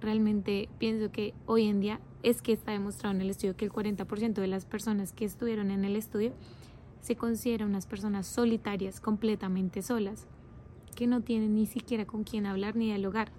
Realmente 0.00 0.68
pienso 0.78 1.10
que 1.10 1.34
hoy 1.46 1.66
en 1.66 1.80
día 1.80 2.00
es 2.22 2.40
que 2.40 2.52
está 2.52 2.72
demostrado 2.72 3.14
en 3.14 3.20
el 3.20 3.30
estudio 3.30 3.56
que 3.56 3.64
el 3.64 3.72
40% 3.72 4.34
de 4.34 4.46
las 4.46 4.64
personas 4.64 5.12
que 5.12 5.24
estuvieron 5.24 5.70
en 5.70 5.84
el 5.84 5.96
estudio 5.96 6.32
se 7.00 7.16
consideran 7.16 7.70
unas 7.70 7.86
personas 7.86 8.26
solitarias, 8.28 9.00
completamente 9.00 9.82
solas, 9.82 10.28
que 10.94 11.08
no 11.08 11.20
tienen 11.20 11.54
ni 11.54 11.66
siquiera 11.66 12.06
con 12.06 12.22
quién 12.22 12.46
hablar 12.46 12.76
ni 12.76 12.86
dialogar. 12.86 13.32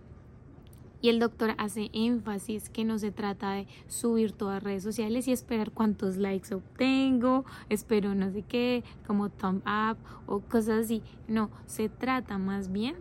Y 1.04 1.10
el 1.10 1.20
doctor 1.20 1.54
hace 1.58 1.90
énfasis 1.92 2.70
que 2.70 2.86
no 2.86 2.98
se 2.98 3.12
trata 3.12 3.52
de 3.52 3.68
subir 3.88 4.32
todas 4.32 4.64
redes 4.64 4.84
sociales 4.84 5.28
y 5.28 5.34
esperar 5.34 5.72
cuántos 5.72 6.16
likes 6.16 6.56
obtengo, 6.56 7.44
espero 7.68 8.16
no 8.16 8.32
sé 8.32 8.44
qué, 8.44 8.86
como 9.06 9.28
thumb 9.28 9.62
up 9.68 9.98
o 10.28 10.40
cosas 10.40 10.86
así. 10.86 11.04
No, 11.28 11.52
se 11.66 11.90
trata 11.90 12.38
más 12.38 12.72
bien 12.72 12.96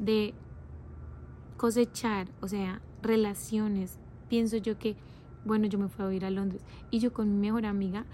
de 0.00 0.34
cosechar, 1.56 2.26
o 2.40 2.48
sea, 2.48 2.82
relaciones. 3.02 4.00
Pienso 4.28 4.56
yo 4.56 4.76
que, 4.76 4.96
bueno, 5.44 5.68
yo 5.68 5.78
me 5.78 5.88
fui 5.88 6.04
a 6.04 6.08
vivir 6.08 6.24
a 6.24 6.30
Londres 6.30 6.60
y 6.90 6.98
yo 6.98 7.12
con 7.12 7.30
mi 7.30 7.46
mejor 7.46 7.66
amiga 7.66 8.04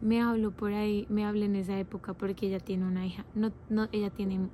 me 0.00 0.20
hablo 0.20 0.50
por 0.50 0.72
ahí, 0.72 1.06
me 1.08 1.24
hablo 1.24 1.44
en 1.44 1.54
esa 1.54 1.78
época 1.78 2.14
porque 2.14 2.48
ella 2.48 2.58
tiene 2.58 2.84
una 2.84 3.06
hija. 3.06 3.24
No, 3.36 3.52
no, 3.68 3.86
ella 3.92 4.10
tiene 4.10 4.48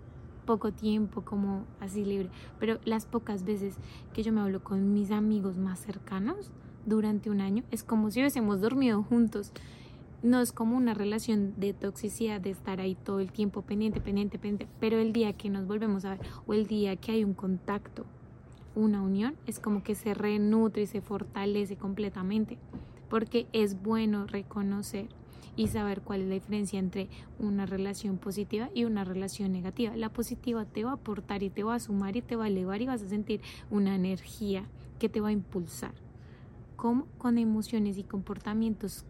poco 0.44 0.72
tiempo 0.72 1.22
como 1.22 1.64
así 1.80 2.04
libre, 2.04 2.30
pero 2.58 2.78
las 2.84 3.06
pocas 3.06 3.44
veces 3.44 3.76
que 4.12 4.22
yo 4.22 4.32
me 4.32 4.40
hablo 4.40 4.62
con 4.62 4.92
mis 4.92 5.10
amigos 5.10 5.56
más 5.56 5.78
cercanos 5.80 6.50
durante 6.86 7.30
un 7.30 7.40
año 7.40 7.64
es 7.70 7.82
como 7.82 8.10
si 8.10 8.20
hubiésemos 8.20 8.60
dormido 8.60 9.02
juntos. 9.02 9.52
No 10.22 10.40
es 10.40 10.52
como 10.52 10.76
una 10.76 10.94
relación 10.94 11.52
de 11.58 11.74
toxicidad 11.74 12.40
de 12.40 12.50
estar 12.50 12.80
ahí 12.80 12.94
todo 12.94 13.20
el 13.20 13.30
tiempo 13.30 13.62
pendiente, 13.62 14.00
pendiente, 14.00 14.38
pendiente, 14.38 14.72
pero 14.80 14.98
el 14.98 15.12
día 15.12 15.34
que 15.34 15.50
nos 15.50 15.66
volvemos 15.66 16.04
a 16.04 16.10
ver 16.10 16.20
o 16.46 16.54
el 16.54 16.66
día 16.66 16.96
que 16.96 17.12
hay 17.12 17.24
un 17.24 17.34
contacto, 17.34 18.06
una 18.74 19.02
unión, 19.02 19.36
es 19.46 19.60
como 19.60 19.82
que 19.82 19.94
se 19.94 20.14
renutre 20.14 20.82
y 20.82 20.86
se 20.86 21.02
fortalece 21.02 21.76
completamente, 21.76 22.58
porque 23.10 23.46
es 23.52 23.82
bueno 23.82 24.26
reconocer 24.26 25.08
y 25.56 25.68
saber 25.68 26.02
cuál 26.02 26.22
es 26.22 26.28
la 26.28 26.34
diferencia 26.34 26.78
entre 26.78 27.08
una 27.38 27.66
relación 27.66 28.18
positiva 28.18 28.70
y 28.74 28.84
una 28.84 29.04
relación 29.04 29.52
negativa. 29.52 29.96
La 29.96 30.08
positiva 30.08 30.64
te 30.64 30.84
va 30.84 30.90
a 30.90 30.94
aportar 30.94 31.42
y 31.42 31.50
te 31.50 31.62
va 31.62 31.76
a 31.76 31.80
sumar 31.80 32.16
y 32.16 32.22
te 32.22 32.36
va 32.36 32.44
a 32.44 32.48
elevar 32.48 32.82
y 32.82 32.86
vas 32.86 33.02
a 33.02 33.08
sentir 33.08 33.40
una 33.70 33.94
energía 33.94 34.64
que 34.98 35.08
te 35.08 35.20
va 35.20 35.28
a 35.28 35.32
impulsar. 35.32 35.92
como 36.76 37.06
Con 37.18 37.38
emociones 37.38 37.98
y 37.98 38.04
comportamientos 38.04 39.04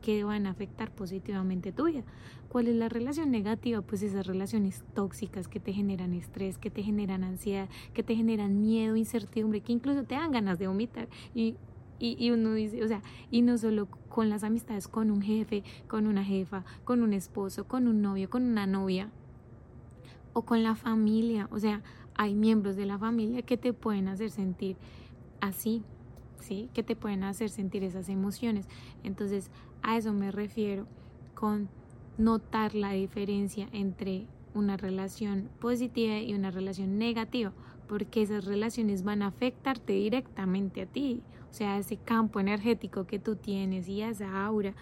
que 0.00 0.24
van 0.24 0.46
a 0.46 0.50
afectar 0.50 0.90
positivamente 0.90 1.72
tu 1.72 1.84
vida. 1.84 2.02
¿Cuál 2.48 2.66
es 2.66 2.74
la 2.74 2.88
relación 2.88 3.30
negativa? 3.30 3.80
Pues 3.82 4.02
esas 4.02 4.26
relaciones 4.26 4.82
tóxicas 4.94 5.46
que 5.46 5.60
te 5.60 5.72
generan 5.72 6.14
estrés, 6.14 6.58
que 6.58 6.70
te 6.70 6.82
generan 6.82 7.22
ansiedad, 7.22 7.68
que 7.94 8.02
te 8.02 8.16
generan 8.16 8.60
miedo, 8.60 8.96
incertidumbre, 8.96 9.60
que 9.60 9.72
incluso 9.72 10.02
te 10.04 10.16
dan 10.16 10.32
ganas 10.32 10.58
de 10.58 10.66
vomitar. 10.66 11.08
Y 12.00 12.16
y, 12.18 12.30
uno 12.30 12.54
dice, 12.54 12.82
o 12.82 12.88
sea, 12.88 13.02
y 13.30 13.42
no 13.42 13.58
solo 13.58 13.86
con 14.08 14.30
las 14.30 14.42
amistades, 14.42 14.88
con 14.88 15.10
un 15.10 15.22
jefe, 15.22 15.62
con 15.86 16.06
una 16.06 16.24
jefa, 16.24 16.64
con 16.84 17.02
un 17.02 17.12
esposo, 17.12 17.68
con 17.68 17.86
un 17.86 18.02
novio, 18.02 18.28
con 18.28 18.42
una 18.42 18.66
novia 18.66 19.10
o 20.32 20.42
con 20.42 20.62
la 20.62 20.74
familia. 20.74 21.46
O 21.52 21.58
sea, 21.58 21.82
hay 22.14 22.34
miembros 22.34 22.74
de 22.76 22.86
la 22.86 22.98
familia 22.98 23.42
que 23.42 23.56
te 23.56 23.72
pueden 23.72 24.08
hacer 24.08 24.30
sentir 24.30 24.76
así, 25.40 25.82
¿sí? 26.40 26.70
Que 26.72 26.82
te 26.82 26.96
pueden 26.96 27.22
hacer 27.22 27.50
sentir 27.50 27.84
esas 27.84 28.08
emociones. 28.08 28.66
Entonces, 29.04 29.50
a 29.82 29.96
eso 29.96 30.12
me 30.12 30.32
refiero 30.32 30.86
con 31.34 31.68
notar 32.18 32.74
la 32.74 32.92
diferencia 32.92 33.68
entre 33.72 34.26
una 34.54 34.76
relación 34.76 35.48
positiva 35.60 36.18
y 36.18 36.34
una 36.34 36.50
relación 36.50 36.98
negativa, 36.98 37.52
porque 37.88 38.22
esas 38.22 38.44
relaciones 38.44 39.04
van 39.04 39.22
a 39.22 39.28
afectarte 39.28 39.92
directamente 39.92 40.82
a 40.82 40.86
ti 40.86 41.22
o 41.50 41.54
sea, 41.54 41.78
ese 41.78 41.96
campo 41.96 42.40
energético 42.40 43.06
que 43.06 43.18
tú 43.18 43.36
tienes 43.36 43.88
y 43.88 44.02
esa 44.02 44.44
aura. 44.44 44.74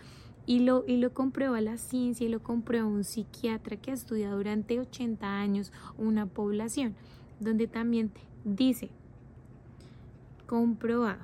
Y 0.47 0.61
lo, 0.61 0.85
y 0.87 0.97
lo 0.97 1.13
comprueba 1.13 1.61
la 1.61 1.77
ciencia 1.77 2.27
y 2.27 2.31
lo 2.31 2.43
comprueba 2.43 2.87
un 2.87 3.05
psiquiatra 3.05 3.77
que 3.77 3.91
ha 3.91 3.95
estudiado 3.95 4.37
durante 4.39 4.81
80 4.81 5.27
años 5.27 5.73
una 5.99 6.27
población, 6.27 6.95
donde 7.39 7.67
también 7.67 8.13
dice, 8.45 8.91
comprobado, 10.47 11.21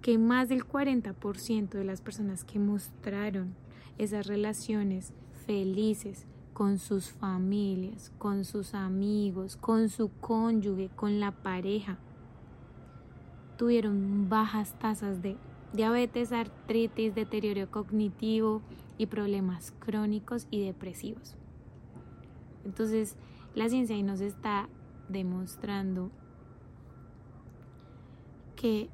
que 0.00 0.18
más 0.18 0.48
del 0.48 0.66
40% 0.66 1.68
de 1.70 1.84
las 1.84 2.00
personas 2.00 2.44
que 2.44 2.58
mostraron 2.58 3.54
esas 3.98 4.26
relaciones 4.26 5.12
felices 5.46 6.26
con 6.54 6.78
sus 6.78 7.10
familias, 7.10 8.12
con 8.18 8.44
sus 8.44 8.72
amigos, 8.72 9.56
con 9.56 9.90
su 9.90 10.10
cónyuge, 10.20 10.88
con 10.96 11.20
la 11.20 11.32
pareja, 11.32 11.98
tuvieron 13.56 14.28
bajas 14.28 14.78
tasas 14.78 15.22
de 15.22 15.36
diabetes, 15.72 16.32
artritis, 16.32 17.14
deterioro 17.14 17.70
cognitivo 17.70 18.62
y 18.98 19.06
problemas 19.06 19.72
crónicos 19.78 20.46
y 20.50 20.64
depresivos. 20.64 21.36
Entonces, 22.64 23.16
la 23.54 23.68
ciencia 23.68 23.96
ahí 23.96 24.02
nos 24.02 24.20
está 24.20 24.68
demostrando 25.08 26.10
que 28.56 28.88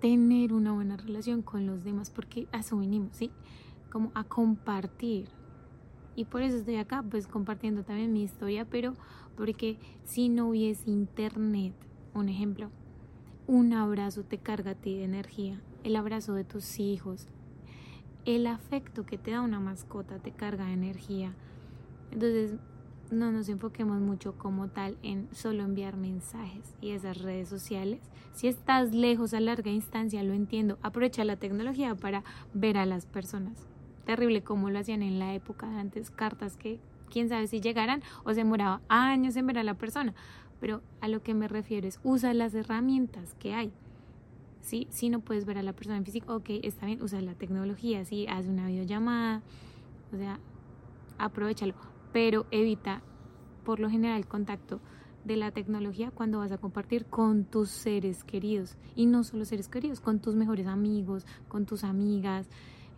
tener 0.00 0.52
una 0.52 0.72
buena 0.72 0.96
relación 0.96 1.42
con 1.42 1.66
los 1.66 1.84
demás, 1.84 2.10
porque 2.10 2.48
a 2.52 2.58
eso 2.58 2.78
vinimos, 2.78 3.16
¿sí? 3.16 3.30
Como 3.90 4.10
a 4.14 4.24
compartir. 4.24 5.28
Y 6.16 6.24
por 6.24 6.42
eso 6.42 6.56
estoy 6.56 6.76
acá, 6.76 7.02
pues 7.08 7.26
compartiendo 7.26 7.84
también 7.84 8.12
mi 8.12 8.22
historia, 8.22 8.64
pero 8.64 8.94
porque 9.36 9.78
si 10.04 10.28
no 10.28 10.48
hubiese 10.48 10.90
internet, 10.90 11.74
un 12.14 12.28
ejemplo, 12.28 12.70
un 13.46 13.72
abrazo 13.72 14.24
te 14.24 14.38
carga 14.38 14.72
a 14.72 14.74
ti 14.74 14.96
de 14.96 15.04
energía, 15.04 15.60
el 15.84 15.96
abrazo 15.96 16.34
de 16.34 16.44
tus 16.44 16.78
hijos, 16.78 17.26
el 18.24 18.46
afecto 18.46 19.04
que 19.04 19.18
te 19.18 19.32
da 19.32 19.40
una 19.40 19.60
mascota 19.60 20.18
te 20.18 20.30
carga 20.30 20.66
de 20.66 20.72
energía. 20.72 21.34
Entonces, 22.12 22.54
no 23.10 23.30
nos 23.30 23.48
enfoquemos 23.48 24.00
mucho 24.00 24.38
como 24.38 24.68
tal 24.68 24.96
en 25.02 25.28
solo 25.32 25.62
enviar 25.62 25.96
mensajes 25.96 26.74
y 26.80 26.90
esas 26.90 27.20
redes 27.20 27.48
sociales. 27.48 28.00
Si 28.32 28.48
estás 28.48 28.94
lejos 28.94 29.34
a 29.34 29.40
larga 29.40 29.70
instancia, 29.70 30.22
lo 30.22 30.32
entiendo, 30.32 30.78
aprovecha 30.82 31.24
la 31.24 31.36
tecnología 31.36 31.94
para 31.94 32.24
ver 32.54 32.78
a 32.78 32.86
las 32.86 33.06
personas. 33.06 33.66
Terrible 34.06 34.42
como 34.42 34.70
lo 34.70 34.78
hacían 34.78 35.02
en 35.02 35.18
la 35.18 35.34
época 35.34 35.68
de 35.68 35.78
antes, 35.78 36.10
cartas 36.10 36.56
que 36.56 36.80
quién 37.10 37.28
sabe 37.28 37.46
si 37.46 37.60
llegaran 37.60 38.02
o 38.24 38.30
se 38.30 38.36
demoraba 38.36 38.80
años 38.88 39.36
en 39.36 39.46
ver 39.46 39.58
a 39.58 39.64
la 39.64 39.74
persona. 39.74 40.14
Pero 40.62 40.80
a 41.00 41.08
lo 41.08 41.24
que 41.24 41.34
me 41.34 41.48
refiero 41.48 41.88
es 41.88 41.98
usa 42.04 42.32
las 42.34 42.54
herramientas 42.54 43.34
que 43.40 43.52
hay. 43.52 43.72
¿sí? 44.60 44.86
Si 44.90 45.10
no 45.10 45.18
puedes 45.18 45.44
ver 45.44 45.58
a 45.58 45.62
la 45.64 45.72
persona 45.72 45.96
en 45.96 46.04
físico, 46.04 46.36
ok, 46.36 46.50
está 46.62 46.86
bien, 46.86 47.02
usa 47.02 47.20
la 47.20 47.34
tecnología, 47.34 48.04
¿sí? 48.04 48.28
haz 48.28 48.46
una 48.46 48.68
videollamada, 48.68 49.42
o 50.12 50.16
sea, 50.16 50.38
aprovechalo, 51.18 51.74
pero 52.12 52.46
evita 52.52 53.02
por 53.64 53.80
lo 53.80 53.90
general 53.90 54.18
el 54.18 54.28
contacto 54.28 54.80
de 55.24 55.34
la 55.34 55.50
tecnología 55.50 56.12
cuando 56.12 56.38
vas 56.38 56.52
a 56.52 56.58
compartir 56.58 57.06
con 57.06 57.44
tus 57.44 57.68
seres 57.68 58.22
queridos 58.22 58.76
y 58.94 59.06
no 59.06 59.24
solo 59.24 59.44
seres 59.44 59.68
queridos, 59.68 60.00
con 60.00 60.20
tus 60.20 60.36
mejores 60.36 60.68
amigos, 60.68 61.26
con 61.48 61.66
tus 61.66 61.82
amigas, 61.82 62.48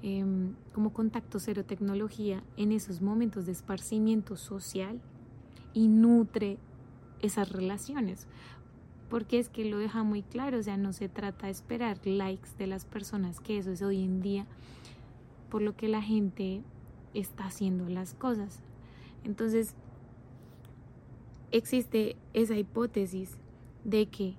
em, 0.02 0.54
como 0.74 0.92
contacto 0.92 1.38
cero 1.38 1.64
tecnología 1.64 2.44
en 2.58 2.72
esos 2.72 3.00
momentos 3.00 3.46
de 3.46 3.52
esparcimiento 3.52 4.36
social 4.36 5.00
y 5.72 5.88
nutre 5.88 6.58
esas 7.24 7.50
relaciones 7.50 8.28
porque 9.08 9.38
es 9.38 9.48
que 9.48 9.64
lo 9.64 9.78
deja 9.78 10.02
muy 10.02 10.22
claro, 10.22 10.58
o 10.58 10.62
sea, 10.62 10.76
no 10.76 10.92
se 10.92 11.08
trata 11.08 11.46
de 11.46 11.52
esperar 11.52 12.04
likes 12.04 12.48
de 12.58 12.66
las 12.66 12.84
personas, 12.84 13.38
que 13.38 13.58
eso 13.58 13.70
es 13.70 13.82
hoy 13.82 14.02
en 14.02 14.20
día 14.20 14.46
por 15.50 15.62
lo 15.62 15.76
que 15.76 15.86
la 15.86 16.02
gente 16.02 16.62
está 17.12 17.44
haciendo 17.44 17.88
las 17.88 18.14
cosas. 18.14 18.60
Entonces, 19.22 19.76
existe 21.52 22.16
esa 22.32 22.56
hipótesis 22.56 23.38
de 23.84 24.06
que 24.06 24.34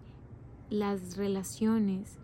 las 0.70 1.16
relaciones 1.16 2.20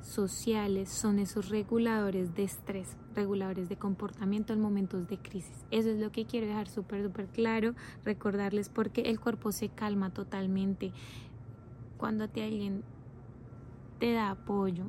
sociales 0.00 0.88
son 0.88 1.18
esos 1.18 1.50
reguladores 1.50 2.34
de 2.34 2.44
estrés, 2.44 2.96
reguladores 3.18 3.68
de 3.68 3.76
comportamiento 3.76 4.52
en 4.52 4.60
momentos 4.60 5.08
de 5.08 5.18
crisis. 5.18 5.66
Eso 5.70 5.90
es 5.90 5.98
lo 5.98 6.12
que 6.12 6.24
quiero 6.24 6.46
dejar 6.46 6.68
súper, 6.68 7.02
súper 7.02 7.26
claro, 7.26 7.74
recordarles 8.04 8.68
porque 8.68 9.02
el 9.02 9.18
cuerpo 9.18 9.52
se 9.52 9.68
calma 9.68 10.10
totalmente 10.10 10.92
cuando 11.98 12.28
ti 12.28 12.40
alguien 12.40 12.84
te 13.98 14.12
da 14.12 14.30
apoyo, 14.30 14.84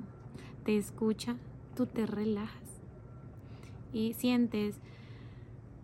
te 0.64 0.78
escucha, 0.78 1.38
tú 1.76 1.88
te 1.88 2.06
relajas 2.06 2.82
y 3.92 4.14
sientes 4.14 4.80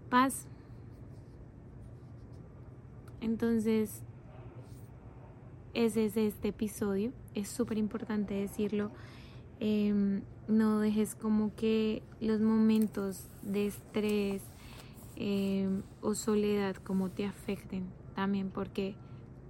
paz. 0.10 0.48
Entonces, 3.22 4.04
ese 5.74 6.06
es 6.06 6.16
este 6.16 6.50
episodio. 6.50 7.12
Es 7.34 7.50
súper 7.50 7.80
importante 7.80 8.36
decirlo. 8.36 8.92
Em, 9.60 10.22
no 10.48 10.80
dejes 10.80 11.16
como 11.16 11.56
que 11.56 12.04
los 12.20 12.42
momentos 12.42 13.28
de 13.42 13.68
estrés 13.68 14.42
em, 15.16 15.82
o 16.02 16.14
soledad 16.14 16.76
como 16.76 17.10
te 17.10 17.26
afecten 17.26 17.86
también 18.16 18.50
porque 18.50 18.96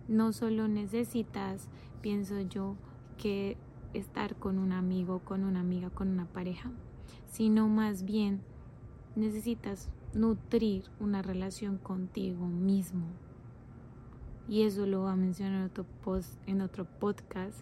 no 0.07 0.33
solo 0.33 0.67
necesitas, 0.67 1.69
pienso 2.01 2.41
yo, 2.41 2.75
que 3.17 3.57
estar 3.93 4.35
con 4.35 4.59
un 4.59 4.71
amigo, 4.71 5.19
con 5.19 5.43
una 5.43 5.61
amiga, 5.61 5.89
con 5.89 6.09
una 6.09 6.25
pareja, 6.25 6.71
sino 7.27 7.67
más 7.67 8.03
bien 8.03 8.41
necesitas 9.15 9.89
nutrir 10.13 10.85
una 10.99 11.21
relación 11.21 11.77
contigo 11.77 12.47
mismo. 12.47 13.05
Y 14.47 14.63
eso 14.63 14.85
lo 14.85 15.03
va 15.03 15.13
a 15.13 15.15
mencionar 15.15 15.59
en 15.59 15.65
otro, 15.65 15.85
post, 16.03 16.37
en 16.45 16.61
otro 16.61 16.85
podcast, 16.85 17.61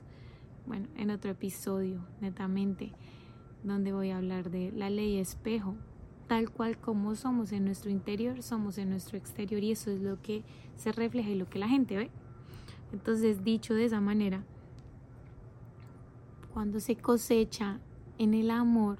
bueno, 0.66 0.88
en 0.98 1.12
otro 1.12 1.32
episodio, 1.32 2.06
netamente, 2.20 2.94
donde 3.64 3.94
voy 3.94 4.12
a 4.12 4.18
hablar 4.18 4.50
de 4.50 4.72
la 4.72 4.90
ley 4.90 5.18
espejo. 5.18 5.76
Tal 6.28 6.50
cual 6.50 6.78
como 6.78 7.16
somos 7.16 7.52
en 7.52 7.66
nuestro 7.66 7.92
interior, 7.92 8.42
somos 8.42 8.78
en 8.78 8.90
nuestro 8.90 9.18
exterior 9.18 9.64
y 9.64 9.72
eso 9.72 9.92
es 9.92 10.02
lo 10.02 10.22
que 10.22 10.44
se 10.78 10.92
refleja 10.92 11.30
y 11.30 11.36
lo 11.36 11.50
que 11.50 11.60
la 11.60 11.68
gente 11.68 11.98
ve. 11.98 12.12
Entonces, 12.92 13.44
dicho 13.44 13.74
de 13.74 13.86
esa 13.86 14.00
manera, 14.00 14.44
cuando 16.54 16.80
se 16.80 16.96
cosecha 16.96 17.80
en 18.18 18.34
el 18.34 18.52
amor, 18.52 19.00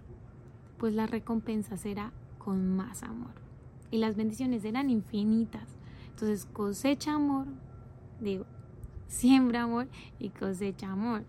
pues 0.78 0.94
la 0.94 1.06
recompensa 1.06 1.78
será 1.78 2.12
con 2.40 2.76
más 2.76 3.04
amor. 3.04 3.32
Y 3.92 4.00
las 4.00 4.16
bendiciones 4.16 4.64
serán 4.64 4.90
infinitas. 4.90 5.70
Entonces, 6.10 6.46
cosecha 6.46 7.14
amor, 7.14 7.46
digo, 8.20 8.46
siembra 9.08 9.64
amor 9.64 9.88
y 10.20 10.30
cosecha 10.30 10.92
amor. 10.92 11.24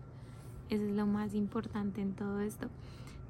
Eso 0.69 0.83
es 0.83 0.95
lo 0.95 1.05
más 1.05 1.35
importante 1.35 2.01
en 2.01 2.13
todo 2.15 2.39
esto. 2.39 2.69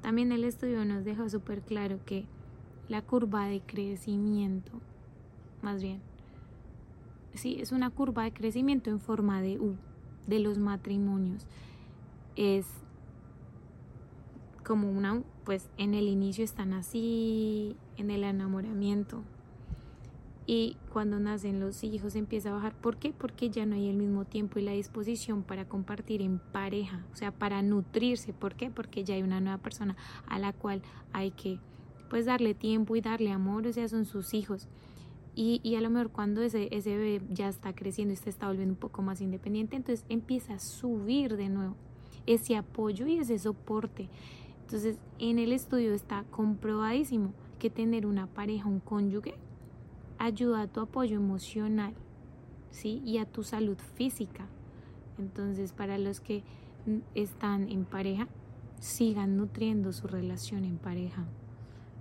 También 0.06 0.30
el 0.30 0.44
estudio 0.44 0.84
nos 0.84 1.04
deja 1.04 1.28
súper 1.28 1.62
claro 1.62 1.98
que 2.06 2.26
la 2.88 3.02
curva 3.02 3.46
de 3.46 3.60
crecimiento, 3.60 4.70
más 5.62 5.82
bien, 5.82 6.00
sí, 7.34 7.56
es 7.58 7.72
una 7.72 7.90
curva 7.90 8.22
de 8.22 8.32
crecimiento 8.32 8.88
en 8.88 9.00
forma 9.00 9.42
de 9.42 9.58
U 9.58 9.74
de 10.28 10.38
los 10.38 10.58
matrimonios. 10.58 11.48
Es 12.36 12.66
como 14.64 14.88
una, 14.92 15.24
pues 15.44 15.68
en 15.76 15.92
el 15.92 16.06
inicio 16.06 16.44
están 16.44 16.72
así, 16.72 17.76
en 17.96 18.12
el 18.12 18.22
enamoramiento. 18.22 19.24
Y 20.46 20.76
cuando 20.92 21.18
nacen 21.18 21.58
los 21.58 21.82
hijos 21.82 22.14
empieza 22.14 22.50
a 22.50 22.54
bajar. 22.54 22.74
¿Por 22.74 22.98
qué? 22.98 23.12
Porque 23.12 23.50
ya 23.50 23.66
no 23.66 23.74
hay 23.74 23.88
el 23.88 23.96
mismo 23.96 24.24
tiempo 24.24 24.58
y 24.58 24.62
la 24.62 24.72
disposición 24.72 25.42
para 25.42 25.68
compartir 25.68 26.22
en 26.22 26.38
pareja, 26.38 27.04
o 27.12 27.16
sea, 27.16 27.32
para 27.32 27.62
nutrirse. 27.62 28.32
¿Por 28.32 28.54
qué? 28.54 28.70
Porque 28.70 29.02
ya 29.02 29.16
hay 29.16 29.22
una 29.22 29.40
nueva 29.40 29.58
persona 29.58 29.96
a 30.26 30.38
la 30.38 30.52
cual 30.52 30.82
hay 31.12 31.32
que 31.32 31.58
pues 32.08 32.26
darle 32.26 32.54
tiempo 32.54 32.94
y 32.94 33.00
darle 33.00 33.32
amor, 33.32 33.66
o 33.66 33.72
sea, 33.72 33.88
son 33.88 34.04
sus 34.04 34.34
hijos. 34.34 34.68
Y, 35.38 35.74
a 35.74 35.82
lo 35.82 35.90
mejor 35.90 36.10
cuando 36.10 36.40
ese, 36.40 36.68
ese 36.70 36.96
bebé 36.96 37.20
ya 37.30 37.48
está 37.48 37.74
creciendo 37.74 38.14
y 38.14 38.16
se 38.16 38.30
está 38.30 38.46
volviendo 38.46 38.72
un 38.72 38.80
poco 38.80 39.02
más 39.02 39.20
independiente, 39.20 39.76
entonces 39.76 40.06
empieza 40.08 40.54
a 40.54 40.58
subir 40.58 41.36
de 41.36 41.50
nuevo 41.50 41.76
ese 42.24 42.56
apoyo 42.56 43.06
y 43.06 43.18
ese 43.18 43.38
soporte. 43.38 44.08
Entonces 44.62 44.98
en 45.18 45.38
el 45.38 45.52
estudio 45.52 45.92
está 45.92 46.24
comprobadísimo 46.30 47.34
que 47.58 47.68
tener 47.68 48.06
una 48.06 48.28
pareja, 48.28 48.66
un 48.66 48.80
cónyuge, 48.80 49.34
ayuda 50.18 50.62
a 50.62 50.66
tu 50.66 50.80
apoyo 50.80 51.16
emocional, 51.16 51.94
¿sí? 52.70 53.02
Y 53.04 53.18
a 53.18 53.26
tu 53.26 53.42
salud 53.42 53.78
física. 53.94 54.46
Entonces 55.18 55.72
para 55.72 55.98
los 55.98 56.20
que 56.20 56.44
están 57.14 57.68
en 57.68 57.84
pareja, 57.84 58.28
sigan 58.80 59.36
nutriendo 59.36 59.92
su 59.92 60.06
relación 60.06 60.64
en 60.64 60.78
pareja. 60.78 61.24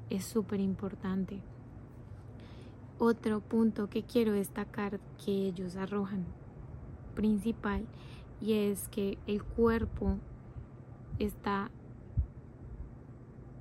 Es 0.09 0.25
súper 0.25 0.59
importante. 0.59 1.41
Otro 2.99 3.41
punto 3.41 3.89
que 3.89 4.03
quiero 4.03 4.33
destacar 4.33 4.99
que 5.23 5.31
ellos 5.31 5.75
arrojan 5.75 6.25
principal 7.15 7.85
y 8.41 8.53
es 8.53 8.87
que 8.89 9.17
el 9.25 9.43
cuerpo 9.43 10.17
está 11.19 11.71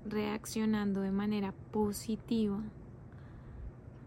reaccionando 0.04 1.00
de 1.00 1.10
manera 1.10 1.52
positiva 1.72 2.62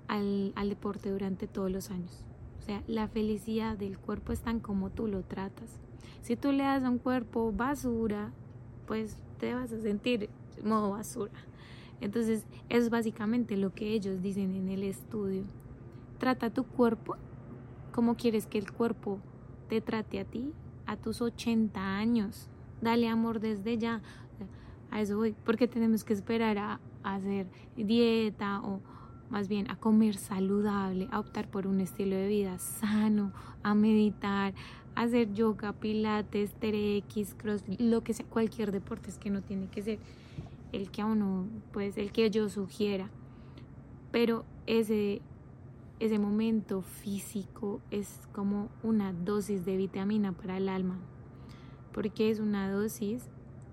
al, 0.08 0.54
al, 0.56 0.70
deporte 0.70 1.10
durante 1.12 1.48
todos 1.48 1.72
los 1.72 1.92
años. 1.92 2.24
O 2.60 2.62
sea, 2.62 2.84
la 2.88 3.08
felicidad 3.08 3.78
del 3.78 3.98
cuerpo 3.98 4.34
es 4.34 4.42
tan 4.42 4.60
como 4.60 4.90
tú 4.90 5.08
lo 5.08 5.24
tratas. 5.24 5.80
Si 6.22 6.36
tú 6.36 6.52
le 6.52 6.64
das 6.64 6.84
a 6.84 6.90
un 6.90 6.98
cuerpo 6.98 7.52
basura, 7.52 8.32
pues 8.86 9.18
te 9.40 9.54
vas 9.54 9.72
a 9.72 9.80
sentir 9.80 10.30
modo 10.64 10.92
basura. 10.92 11.32
Entonces, 12.02 12.46
es 12.70 12.90
básicamente 12.90 13.58
lo 13.58 13.74
que 13.74 13.94
ellos 13.94 14.22
dicen 14.22 14.56
en 14.56 14.70
el 14.70 14.84
estudio. 14.84 15.44
Trata 16.20 16.50
tu 16.50 16.64
cuerpo 16.64 17.16
como 17.98 18.16
quieres 18.16 18.46
que 18.46 18.60
el 18.60 18.72
cuerpo 18.72 19.18
te 19.70 19.82
trate 19.82 20.20
a 20.20 20.24
ti 20.24 20.54
a 20.86 20.98
tus 20.98 21.20
80 21.20 21.80
años. 21.98 22.48
Dale 22.80 23.08
amor 23.08 23.40
desde 23.40 23.80
ya. 23.80 24.04
A 24.92 25.02
eso 25.02 25.18
voy. 25.18 25.36
Porque 25.44 25.68
tenemos 25.68 26.04
que 26.04 26.14
esperar 26.14 26.60
a, 26.60 26.80
hacer 27.02 27.48
dieta 27.76 28.62
o 28.62 28.82
más 29.30 29.48
bien 29.48 29.70
a 29.70 29.76
comer 29.76 30.16
saludable, 30.16 31.08
a 31.12 31.20
optar 31.20 31.50
por 31.50 31.68
un 31.68 31.82
estilo 31.82 32.16
de 32.16 32.28
vida 32.28 32.58
sano, 32.60 33.32
a 33.64 33.74
meditar, 33.74 34.54
a 34.96 35.02
hacer 35.02 35.34
yoga, 35.34 35.74
pilates, 35.74 36.54
TRX, 36.54 37.36
cross, 37.36 37.64
lo 37.78 38.04
que 38.04 38.14
sea, 38.14 38.26
cualquier 38.26 38.72
deporte 38.72 39.10
es 39.10 39.18
que 39.18 39.30
no 39.30 39.42
tiene 39.42 39.68
que 39.68 39.82
ser 39.82 40.00
el 40.72 40.92
que 40.92 41.02
a 41.02 41.06
uno, 41.06 41.48
pues 41.72 41.98
el 41.98 42.12
que 42.12 42.30
yo 42.30 42.50
sugiera. 42.50 43.10
Pero 44.12 44.46
ese, 44.66 45.22
ese 46.00 46.20
momento 46.20 46.82
físico 46.82 47.82
es 47.92 48.22
como 48.32 48.70
una 48.84 49.14
dosis 49.14 49.66
de 49.66 49.78
vitamina 49.78 50.32
para 50.32 50.58
el 50.58 50.70
alma, 50.70 50.98
porque 51.94 52.30
es 52.30 52.40
una 52.40 52.72
dosis 52.72 53.30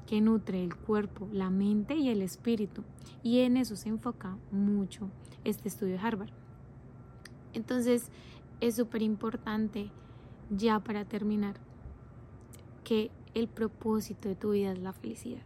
que 0.06 0.20
nutre 0.20 0.62
el 0.62 0.76
cuerpo, 0.76 1.28
la 1.32 1.50
mente 1.50 1.94
y 1.94 2.08
el 2.08 2.22
espíritu. 2.22 2.82
Y 3.22 3.40
en 3.40 3.56
eso 3.56 3.76
se 3.76 3.88
enfoca 3.88 4.36
mucho 4.50 5.10
este 5.44 5.68
estudio 5.68 5.94
de 5.94 6.00
Harvard. 6.00 6.32
Entonces 7.52 8.10
es 8.60 8.76
súper 8.76 9.02
importante, 9.02 9.90
ya 10.50 10.80
para 10.80 11.04
terminar, 11.04 11.56
que 12.82 13.10
el 13.34 13.48
propósito 13.48 14.28
de 14.28 14.36
tu 14.36 14.50
vida 14.50 14.72
es 14.72 14.78
la 14.78 14.92
felicidad. 14.92 15.42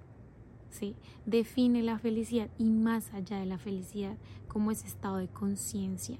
¿sí? 0.70 0.96
Define 1.26 1.82
la 1.82 1.98
felicidad 1.98 2.50
y 2.58 2.70
más 2.70 3.12
allá 3.14 3.38
de 3.38 3.46
la 3.46 3.58
felicidad 3.58 4.16
como 4.48 4.70
ese 4.70 4.86
estado 4.86 5.16
de 5.16 5.28
conciencia 5.28 6.18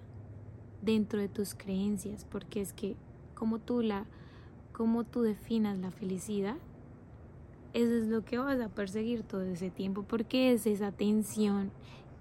dentro 0.83 1.21
de 1.21 1.29
tus 1.29 1.55
creencias, 1.55 2.25
porque 2.25 2.61
es 2.61 2.73
que 2.73 2.97
como 3.35 3.59
tú 3.59 3.83
la 3.83 4.07
como 4.73 5.03
tú 5.03 5.23
definas 5.23 5.77
la 5.79 5.91
felicidad, 5.91 6.57
eso 7.75 7.95
es 7.95 8.09
lo 8.09 8.25
que 8.25 8.39
vas 8.39 8.61
a 8.61 8.69
perseguir 8.69 9.23
todo 9.23 9.43
ese 9.43 9.71
tiempo, 9.71 10.03
porque 10.03 10.53
es 10.53 10.67
esa 10.67 10.89
atención 10.89 11.71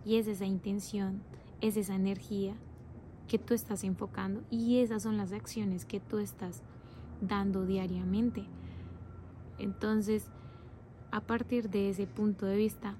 y 0.06 0.18
es 0.18 0.28
esa 0.28 0.46
intención, 0.46 1.22
es 1.62 1.78
esa 1.78 1.96
energía 1.96 2.56
que 3.28 3.40
tú 3.40 3.54
estás 3.54 3.84
enfocando 3.84 4.42
y 4.50 4.80
esas 4.80 5.04
son 5.04 5.18
las 5.18 5.32
acciones 5.34 5.86
que 5.86 6.00
tú 6.00 6.18
estás 6.18 6.64
dando 7.22 7.66
diariamente. 7.66 8.46
Entonces, 9.60 10.30
a 11.12 11.22
partir 11.22 11.70
de 11.70 11.90
ese 11.90 12.08
punto 12.08 12.46
de 12.46 12.58
vista, 12.58 12.96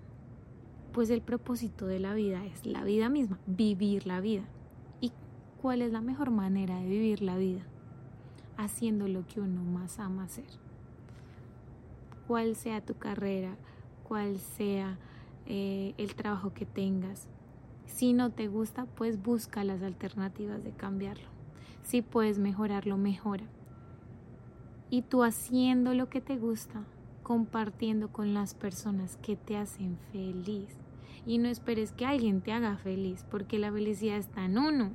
pues 0.92 1.10
el 1.10 1.22
propósito 1.22 1.86
de 1.86 2.00
la 2.00 2.14
vida 2.14 2.46
es 2.46 2.66
la 2.66 2.84
vida 2.84 3.10
misma, 3.10 3.40
vivir 3.46 4.08
la 4.08 4.20
vida. 4.20 4.44
¿Y 5.00 5.12
cuál 5.62 5.82
es 5.82 5.92
la 5.92 6.02
mejor 6.02 6.32
manera 6.32 6.80
de 6.80 6.88
vivir 6.88 7.22
la 7.22 7.38
vida? 7.38 7.62
Haciendo 8.58 9.08
lo 9.08 9.28
que 9.28 9.40
uno 9.40 9.64
más 9.64 10.00
ama 10.00 10.24
hacer. 10.24 10.67
Cuál 12.28 12.56
sea 12.56 12.82
tu 12.82 12.96
carrera, 12.96 13.56
cuál 14.04 14.38
sea 14.40 14.98
eh, 15.46 15.94
el 15.98 16.16
trabajo 16.16 16.54
que 16.54 16.66
tengas. 16.66 17.28
Si 17.86 18.12
no 18.12 18.32
te 18.32 18.48
gusta, 18.48 18.86
pues 18.86 19.22
busca 19.22 19.64
las 19.64 19.82
alternativas 19.82 20.64
de 20.64 20.72
cambiarlo. 20.72 21.28
Si 21.84 22.02
puedes 22.02 22.38
mejorarlo, 22.38 22.98
mejora. 22.98 23.46
Y 24.90 25.04
tú 25.04 25.24
haciendo 25.24 25.94
lo 25.94 26.10
que 26.10 26.20
te 26.20 26.38
gusta, 26.38 26.84
compartiendo 27.24 28.10
con 28.10 28.34
las 28.34 28.54
personas 28.54 29.18
que 29.18 29.36
te 29.36 29.58
hacen 29.58 29.98
feliz. 30.12 30.78
Y 31.26 31.38
no 31.40 31.48
esperes 31.48 31.92
que 31.92 32.06
alguien 32.06 32.42
te 32.42 32.52
haga 32.52 32.78
feliz, 32.78 33.26
porque 33.30 33.58
la 33.60 33.72
felicidad 33.72 34.18
está 34.18 34.46
en 34.46 34.58
uno. 34.58 34.92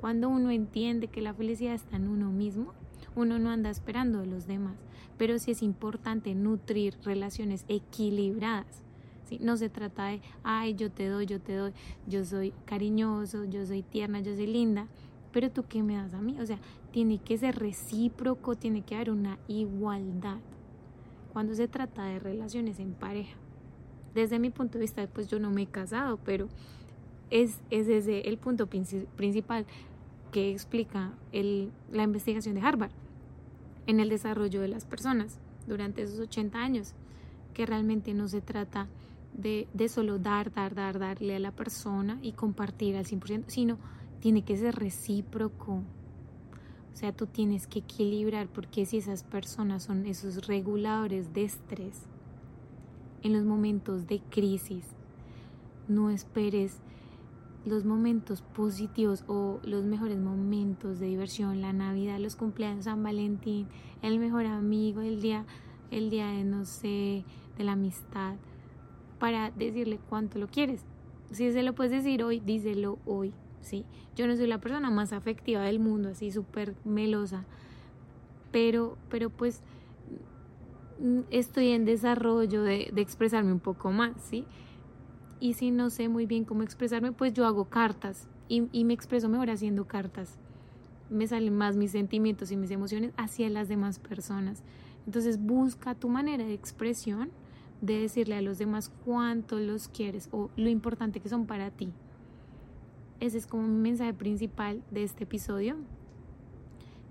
Cuando 0.00 0.28
uno 0.28 0.50
entiende 0.50 1.08
que 1.08 1.22
la 1.22 1.34
felicidad 1.34 1.74
está 1.74 1.96
en 1.96 2.08
uno 2.08 2.30
mismo, 2.30 2.72
uno 3.14 3.38
no 3.38 3.50
anda 3.50 3.70
esperando 3.70 4.20
de 4.20 4.26
los 4.26 4.46
demás. 4.46 4.76
Pero 5.18 5.38
sí 5.38 5.52
es 5.52 5.62
importante 5.62 6.34
nutrir 6.34 6.96
relaciones 7.04 7.64
equilibradas. 7.68 8.82
¿sí? 9.24 9.38
No 9.40 9.56
se 9.56 9.68
trata 9.68 10.06
de, 10.06 10.20
ay, 10.42 10.74
yo 10.74 10.90
te 10.90 11.06
doy, 11.08 11.26
yo 11.26 11.40
te 11.40 11.54
doy, 11.54 11.72
yo 12.06 12.24
soy 12.24 12.52
cariñoso, 12.64 13.44
yo 13.44 13.64
soy 13.66 13.82
tierna, 13.82 14.20
yo 14.20 14.34
soy 14.34 14.46
linda, 14.46 14.88
pero 15.32 15.50
tú 15.50 15.64
qué 15.68 15.82
me 15.82 15.96
das 15.96 16.14
a 16.14 16.20
mí. 16.20 16.38
O 16.40 16.46
sea, 16.46 16.58
tiene 16.90 17.18
que 17.18 17.38
ser 17.38 17.58
recíproco, 17.58 18.56
tiene 18.56 18.82
que 18.82 18.94
haber 18.94 19.10
una 19.10 19.38
igualdad 19.48 20.38
cuando 21.32 21.54
se 21.54 21.68
trata 21.68 22.04
de 22.04 22.18
relaciones 22.18 22.78
en 22.78 22.92
pareja. 22.92 23.36
Desde 24.14 24.38
mi 24.38 24.50
punto 24.50 24.74
de 24.74 24.82
vista, 24.82 25.06
pues 25.06 25.28
yo 25.28 25.38
no 25.38 25.50
me 25.50 25.62
he 25.62 25.66
casado, 25.66 26.18
pero 26.24 26.48
es, 27.30 27.60
es 27.70 27.88
ese 27.88 28.28
el 28.28 28.36
punto 28.36 28.66
principal 28.66 29.66
que 30.32 30.50
explica 30.50 31.12
la 31.32 32.02
investigación 32.02 32.54
de 32.54 32.60
Harvard 32.60 32.90
en 33.86 34.00
el 34.00 34.08
desarrollo 34.08 34.60
de 34.60 34.68
las 34.68 34.84
personas 34.84 35.38
durante 35.66 36.02
esos 36.02 36.18
80 36.18 36.58
años, 36.58 36.94
que 37.54 37.66
realmente 37.66 38.14
no 38.14 38.28
se 38.28 38.40
trata 38.40 38.88
de, 39.34 39.68
de 39.74 39.88
solo 39.88 40.18
dar, 40.18 40.52
dar, 40.52 40.74
dar, 40.74 40.98
darle 40.98 41.36
a 41.36 41.40
la 41.40 41.52
persona 41.52 42.18
y 42.22 42.32
compartir 42.32 42.96
al 42.96 43.04
100%, 43.04 43.44
sino 43.46 43.78
tiene 44.20 44.44
que 44.44 44.56
ser 44.56 44.74
recíproco, 44.76 45.82
o 46.92 46.96
sea, 46.96 47.12
tú 47.12 47.26
tienes 47.26 47.66
que 47.66 47.80
equilibrar 47.80 48.48
porque 48.48 48.84
si 48.84 48.98
esas 48.98 49.22
personas 49.22 49.84
son 49.84 50.04
esos 50.06 50.46
reguladores 50.46 51.32
de 51.32 51.44
estrés 51.44 52.02
en 53.22 53.32
los 53.32 53.44
momentos 53.44 54.06
de 54.06 54.20
crisis, 54.20 54.84
no 55.88 56.10
esperes 56.10 56.80
los 57.64 57.84
momentos 57.84 58.42
positivos 58.42 59.24
o 59.28 59.60
los 59.62 59.84
mejores 59.84 60.18
momentos 60.18 60.98
de 60.98 61.06
diversión, 61.06 61.60
la 61.60 61.72
Navidad, 61.72 62.18
los 62.18 62.36
cumpleaños, 62.36 62.84
San 62.84 63.02
Valentín, 63.02 63.68
el 64.02 64.18
mejor 64.18 64.46
amigo, 64.46 65.00
el 65.00 65.20
día, 65.20 65.44
el 65.90 66.10
día 66.10 66.26
de 66.28 66.44
no 66.44 66.64
sé, 66.64 67.24
de 67.56 67.64
la 67.64 67.72
amistad, 67.72 68.36
para 69.18 69.50
decirle 69.52 70.00
cuánto 70.08 70.38
lo 70.38 70.48
quieres. 70.48 70.84
Si 71.30 71.50
se 71.52 71.62
lo 71.62 71.74
puedes 71.74 71.92
decir 71.92 72.24
hoy, 72.24 72.40
díselo 72.40 72.98
hoy. 73.06 73.32
¿sí? 73.62 73.84
Yo 74.16 74.26
no 74.26 74.36
soy 74.36 74.46
la 74.46 74.58
persona 74.58 74.90
más 74.90 75.12
afectiva 75.12 75.62
del 75.62 75.78
mundo, 75.78 76.10
así 76.10 76.30
súper 76.30 76.74
melosa, 76.84 77.44
pero, 78.50 78.98
pero 79.08 79.30
pues 79.30 79.62
mm, 81.00 81.20
estoy 81.30 81.70
en 81.70 81.84
desarrollo 81.84 82.62
de, 82.62 82.90
de, 82.92 83.00
expresarme 83.00 83.52
un 83.52 83.60
poco 83.60 83.90
más, 83.90 84.12
¿sí? 84.20 84.44
Y 85.42 85.54
si 85.54 85.72
no 85.72 85.90
sé 85.90 86.08
muy 86.08 86.24
bien 86.24 86.44
cómo 86.44 86.62
expresarme, 86.62 87.10
pues 87.10 87.32
yo 87.32 87.46
hago 87.46 87.64
cartas 87.64 88.28
y, 88.46 88.68
y 88.70 88.84
me 88.84 88.94
expreso 88.94 89.28
mejor 89.28 89.50
haciendo 89.50 89.88
cartas. 89.88 90.38
Me 91.10 91.26
salen 91.26 91.56
más 91.56 91.76
mis 91.76 91.90
sentimientos 91.90 92.52
y 92.52 92.56
mis 92.56 92.70
emociones 92.70 93.12
hacia 93.16 93.50
las 93.50 93.66
demás 93.66 93.98
personas. 93.98 94.62
Entonces 95.04 95.42
busca 95.42 95.96
tu 95.96 96.08
manera 96.08 96.44
de 96.44 96.54
expresión, 96.54 97.32
de 97.80 97.98
decirle 97.98 98.36
a 98.36 98.40
los 98.40 98.58
demás 98.58 98.92
cuánto 99.04 99.58
los 99.58 99.88
quieres 99.88 100.28
o 100.30 100.48
lo 100.54 100.68
importante 100.68 101.18
que 101.18 101.28
son 101.28 101.46
para 101.46 101.72
ti. 101.72 101.92
Ese 103.18 103.38
es 103.38 103.48
como 103.48 103.66
mi 103.66 103.80
mensaje 103.80 104.14
principal 104.14 104.84
de 104.92 105.02
este 105.02 105.24
episodio, 105.24 105.74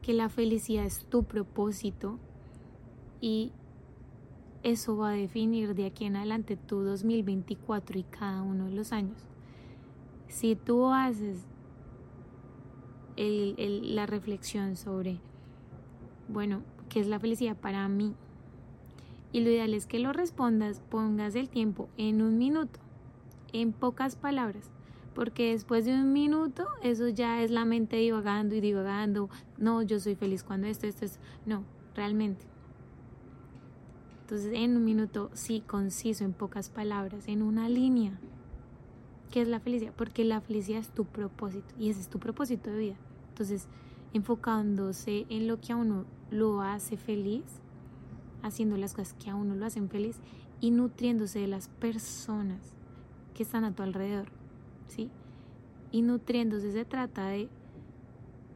que 0.02 0.14
la 0.14 0.30
felicidad 0.30 0.86
es 0.86 1.04
tu 1.04 1.26
propósito 1.26 2.18
y 3.20 3.52
eso 4.64 4.98
va 4.98 5.10
a 5.10 5.14
definir 5.14 5.76
de 5.76 5.86
aquí 5.86 6.06
en 6.06 6.16
adelante 6.16 6.58
tu 6.58 6.82
2024 6.82 8.00
y 8.00 8.04
cada 8.04 8.42
uno 8.42 8.66
de 8.66 8.72
los 8.72 8.92
años. 8.92 9.18
Si 10.28 10.56
tú 10.56 10.88
haces 10.88 11.46
la 13.18 14.06
reflexión 14.06 14.76
sobre, 14.76 15.20
bueno, 16.28 16.64
¿qué 16.90 17.00
es 17.00 17.08
la 17.08 17.20
felicidad 17.20 17.58
para 17.58 17.88
mí? 17.88 18.16
Y 19.32 19.42
lo 19.42 19.50
ideal 19.50 19.74
es 19.74 19.86
que 19.86 20.00
lo 20.00 20.14
respondas, 20.14 20.82
pongas 20.90 21.36
el 21.36 21.50
tiempo 21.50 21.90
en 21.98 22.22
un 22.22 22.38
minuto, 22.38 22.80
en 23.54 23.72
pocas 23.74 24.16
palabras 24.16 24.72
porque 25.14 25.52
después 25.52 25.86
de 25.86 25.94
un 25.94 26.14
minuto 26.14 26.68
eso 26.84 27.10
ya 27.10 27.44
es 27.44 27.52
la 27.52 27.66
mente 27.66 27.98
divagando 27.98 28.56
y 28.56 28.62
divagando, 28.62 29.30
no, 29.58 29.82
yo 29.82 30.00
soy 30.00 30.16
feliz 30.16 30.44
cuando 30.44 30.68
esto, 30.68 30.88
esto, 30.88 31.06
es 31.06 31.20
no, 31.46 31.64
realmente. 31.96 32.51
Entonces, 34.32 34.54
en 34.56 34.78
un 34.78 34.86
minuto, 34.86 35.30
sí, 35.34 35.60
conciso, 35.60 36.24
en 36.24 36.32
pocas 36.32 36.70
palabras, 36.70 37.28
en 37.28 37.42
una 37.42 37.68
línea. 37.68 38.18
¿Qué 39.30 39.42
es 39.42 39.48
la 39.50 39.60
felicidad? 39.60 39.92
Porque 39.94 40.24
la 40.24 40.40
felicidad 40.40 40.80
es 40.80 40.88
tu 40.88 41.04
propósito 41.04 41.76
y 41.78 41.90
ese 41.90 42.00
es 42.00 42.08
tu 42.08 42.18
propósito 42.18 42.72
de 42.72 42.78
vida. 42.80 42.96
Entonces, 43.28 43.68
enfocándose 44.14 45.26
en 45.28 45.50
lo 45.50 45.60
que 45.60 45.74
a 45.74 45.76
uno 45.76 46.06
lo 46.30 46.62
hace 46.62 46.96
feliz, 46.96 47.44
haciendo 48.42 48.78
las 48.78 48.94
cosas 48.94 49.16
que 49.16 49.30
a 49.30 49.36
uno 49.36 49.54
lo 49.54 49.66
hacen 49.66 49.90
feliz 49.90 50.16
y 50.62 50.72
nutriéndose 50.72 51.40
de 51.40 51.48
las 51.48 51.68
personas 51.68 52.74
que 53.34 53.44
están 53.44 53.66
a 53.66 53.76
tu 53.76 53.84
alrededor 53.84 54.30
¿sí? 54.88 55.10
Y 55.92 56.04
nutriéndose 56.04 56.72
se 56.72 56.86
trata 56.86 57.28
de, 57.28 57.50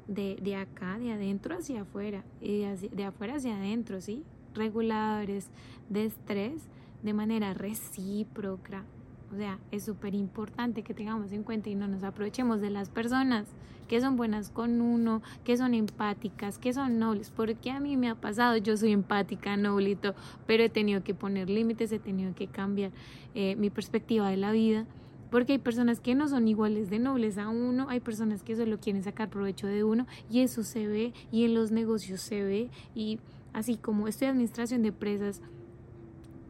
de, 0.07 0.37
de 0.41 0.55
acá, 0.55 0.97
de 0.99 1.11
adentro 1.11 1.57
hacia 1.57 1.81
afuera, 1.81 2.23
y 2.39 2.59
de, 2.59 2.89
de 2.93 3.03
afuera 3.03 3.35
hacia 3.35 3.57
adentro, 3.57 3.99
¿sí? 3.99 4.23
Reguladores 4.55 5.49
de 5.89 6.05
estrés 6.05 6.67
de 7.03 7.13
manera 7.13 7.53
recíproca. 7.53 8.83
O 9.31 9.35
sea, 9.35 9.59
es 9.71 9.83
súper 9.83 10.15
importante 10.15 10.83
que 10.83 10.93
tengamos 10.93 11.31
en 11.31 11.43
cuenta 11.43 11.69
y 11.69 11.75
no 11.75 11.87
nos 11.87 12.03
aprovechemos 12.03 12.61
de 12.61 12.69
las 12.69 12.89
personas 12.89 13.47
que 13.87 14.01
son 14.01 14.15
buenas 14.17 14.49
con 14.49 14.81
uno, 14.81 15.21
que 15.43 15.57
son 15.57 15.73
empáticas, 15.73 16.57
que 16.57 16.73
son 16.73 16.97
nobles, 16.97 17.29
porque 17.29 17.69
a 17.69 17.79
mí 17.79 17.97
me 17.97 18.09
ha 18.09 18.15
pasado, 18.15 18.57
yo 18.57 18.75
soy 18.77 18.91
empática, 18.91 19.57
noblito, 19.57 20.15
pero 20.47 20.63
he 20.63 20.69
tenido 20.69 21.03
que 21.03 21.13
poner 21.13 21.49
límites, 21.49 21.91
he 21.91 21.99
tenido 21.99 22.33
que 22.33 22.47
cambiar 22.47 22.91
eh, 23.35 23.55
mi 23.55 23.69
perspectiva 23.69 24.29
de 24.29 24.37
la 24.37 24.51
vida 24.51 24.85
porque 25.31 25.53
hay 25.53 25.59
personas 25.59 25.99
que 25.99 26.15
no 26.15 26.27
son 26.27 26.47
iguales 26.47 26.89
de 26.89 26.99
nobles 26.99 27.37
a 27.37 27.49
uno, 27.49 27.87
hay 27.89 27.99
personas 27.99 28.43
que 28.43 28.55
solo 28.55 28.79
quieren 28.79 29.03
sacar 29.03 29.29
provecho 29.29 29.67
de 29.67 29.83
uno 29.83 30.07
y 30.29 30.41
eso 30.41 30.63
se 30.63 30.87
ve 30.87 31.13
y 31.31 31.45
en 31.45 31.53
los 31.53 31.71
negocios 31.71 32.21
se 32.21 32.43
ve 32.43 32.69
y 32.93 33.19
así 33.53 33.77
como 33.77 34.07
estoy 34.07 34.27
administración 34.27 34.81
de 34.81 34.89
empresas, 34.89 35.41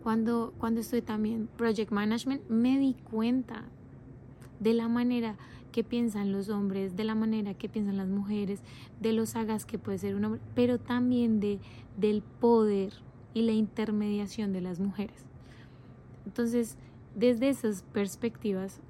cuando, 0.03 0.53
cuando 0.57 0.81
estoy 0.81 1.01
también 1.01 1.47
project 1.57 1.91
management, 1.91 2.47
me 2.49 2.77
di 2.77 2.95
cuenta 3.09 3.63
de 4.59 4.73
la 4.73 4.87
manera 4.87 5.35
que 5.71 5.83
piensan 5.83 6.31
los 6.31 6.49
hombres, 6.49 6.95
de 6.95 7.03
la 7.03 7.15
manera 7.15 7.53
que 7.53 7.67
piensan 7.67 7.97
las 7.97 8.07
mujeres, 8.07 8.61
de 9.01 9.13
los 9.13 9.29
sagas 9.29 9.65
que 9.65 9.77
puede 9.77 9.97
ser 9.97 10.15
un 10.15 10.25
hombre, 10.25 10.41
pero 10.53 10.79
también 10.79 11.39
de, 11.39 11.59
del 11.97 12.21
poder 12.21 12.93
y 13.33 13.41
la 13.41 13.51
intermediación 13.51 14.53
de 14.53 14.61
las 14.61 14.79
mujeres. 14.79 15.25
Entonces, 16.25 16.77
desde 17.15 17.49
esas 17.49 17.83
perspectivas, 17.93 18.81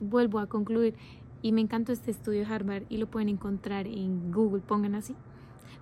vuelvo 0.00 0.40
a 0.40 0.48
concluir 0.48 0.96
Y 1.42 1.52
me 1.52 1.60
encantó 1.60 1.92
este 1.92 2.10
estudio 2.10 2.40
de 2.40 2.54
Harvard 2.54 2.84
y 2.88 2.98
lo 2.98 3.08
pueden 3.08 3.28
encontrar 3.28 3.88
en 3.88 4.30
Google, 4.30 4.62
pongan 4.62 4.94
así. 4.94 5.16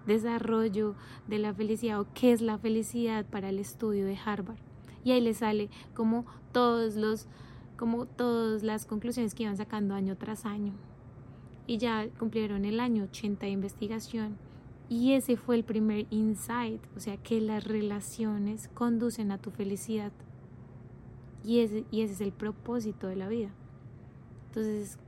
Desarrollo 0.06 0.94
de 1.26 1.38
la 1.38 1.52
felicidad 1.52 2.00
o 2.00 2.06
qué 2.14 2.32
es 2.32 2.40
la 2.40 2.56
felicidad 2.56 3.26
para 3.26 3.50
el 3.50 3.58
estudio 3.58 4.06
de 4.06 4.16
Harvard. 4.16 4.58
Y 5.04 5.12
ahí 5.12 5.20
les 5.20 5.38
sale 5.38 5.68
como 5.94 6.24
todos 6.52 6.96
los 6.96 7.26
como 7.76 8.04
todas 8.04 8.62
las 8.62 8.84
conclusiones 8.84 9.34
que 9.34 9.44
iban 9.44 9.56
sacando 9.56 9.94
año 9.94 10.16
tras 10.16 10.44
año. 10.44 10.74
Y 11.66 11.78
ya 11.78 12.08
cumplieron 12.18 12.64
el 12.64 12.78
año 12.78 13.04
80 13.04 13.46
de 13.46 13.52
investigación. 13.52 14.36
Y 14.90 15.12
ese 15.12 15.36
fue 15.36 15.56
el 15.56 15.64
primer 15.64 16.06
insight, 16.10 16.82
o 16.96 17.00
sea, 17.00 17.16
que 17.16 17.40
las 17.40 17.64
relaciones 17.64 18.68
conducen 18.74 19.30
a 19.30 19.38
tu 19.38 19.50
felicidad. 19.50 20.12
Y 21.44 21.61
ese, 21.61 21.85
y 21.90 22.03
ese 22.03 22.14
es 22.14 22.20
el 22.20 22.33
propósito 22.33 23.07
de 23.07 23.16
la 23.16 23.29
vida. 23.29 23.50
Entonces, 24.48 24.98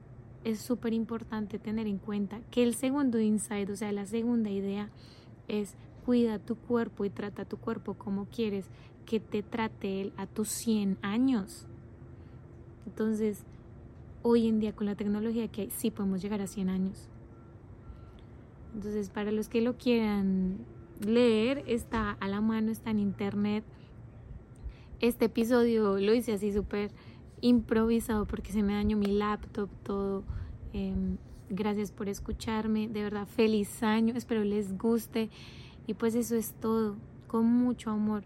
es 0.44 0.60
súper 0.60 0.92
importante 0.92 1.58
tener 1.58 1.86
en 1.86 1.98
cuenta 1.98 2.40
que 2.50 2.62
el 2.62 2.74
segundo 2.74 3.20
insight, 3.20 3.68
o 3.70 3.76
sea, 3.76 3.92
la 3.92 4.06
segunda 4.06 4.50
idea 4.50 4.90
es 5.48 5.76
cuida 6.04 6.38
tu 6.38 6.56
cuerpo 6.56 7.04
y 7.04 7.10
trata 7.10 7.44
tu 7.44 7.58
cuerpo 7.58 7.94
como 7.94 8.26
quieres 8.26 8.68
que 9.06 9.20
te 9.20 9.42
trate 9.42 10.00
él 10.00 10.12
a 10.16 10.26
tus 10.26 10.48
100 10.48 10.98
años. 11.02 11.66
Entonces, 12.86 13.44
hoy 14.22 14.48
en 14.48 14.60
día 14.60 14.74
con 14.74 14.86
la 14.86 14.94
tecnología 14.94 15.48
que 15.48 15.62
hay, 15.62 15.70
sí 15.70 15.90
podemos 15.90 16.22
llegar 16.22 16.40
a 16.40 16.46
100 16.46 16.68
años. 16.68 17.08
Entonces, 18.74 19.10
para 19.10 19.30
los 19.32 19.48
que 19.48 19.60
lo 19.60 19.76
quieran 19.76 20.58
leer, 21.00 21.62
está 21.66 22.12
a 22.12 22.28
la 22.28 22.40
mano, 22.40 22.70
está 22.70 22.90
en 22.90 23.00
internet. 23.00 23.64
Este 25.02 25.24
episodio 25.24 25.98
lo 25.98 26.14
hice 26.14 26.32
así 26.32 26.52
súper 26.52 26.92
improvisado 27.40 28.24
porque 28.24 28.52
se 28.52 28.62
me 28.62 28.74
dañó 28.74 28.96
mi 28.96 29.08
laptop, 29.08 29.68
todo. 29.82 30.22
Em, 30.72 31.16
gracias 31.50 31.90
por 31.90 32.08
escucharme, 32.08 32.86
de 32.86 33.02
verdad, 33.02 33.26
feliz 33.26 33.82
año, 33.82 34.14
espero 34.14 34.44
les 34.44 34.78
guste. 34.78 35.28
Y 35.88 35.94
pues 35.94 36.14
eso 36.14 36.36
es 36.36 36.52
todo, 36.52 36.94
con 37.26 37.46
mucho 37.46 37.90
amor. 37.90 38.22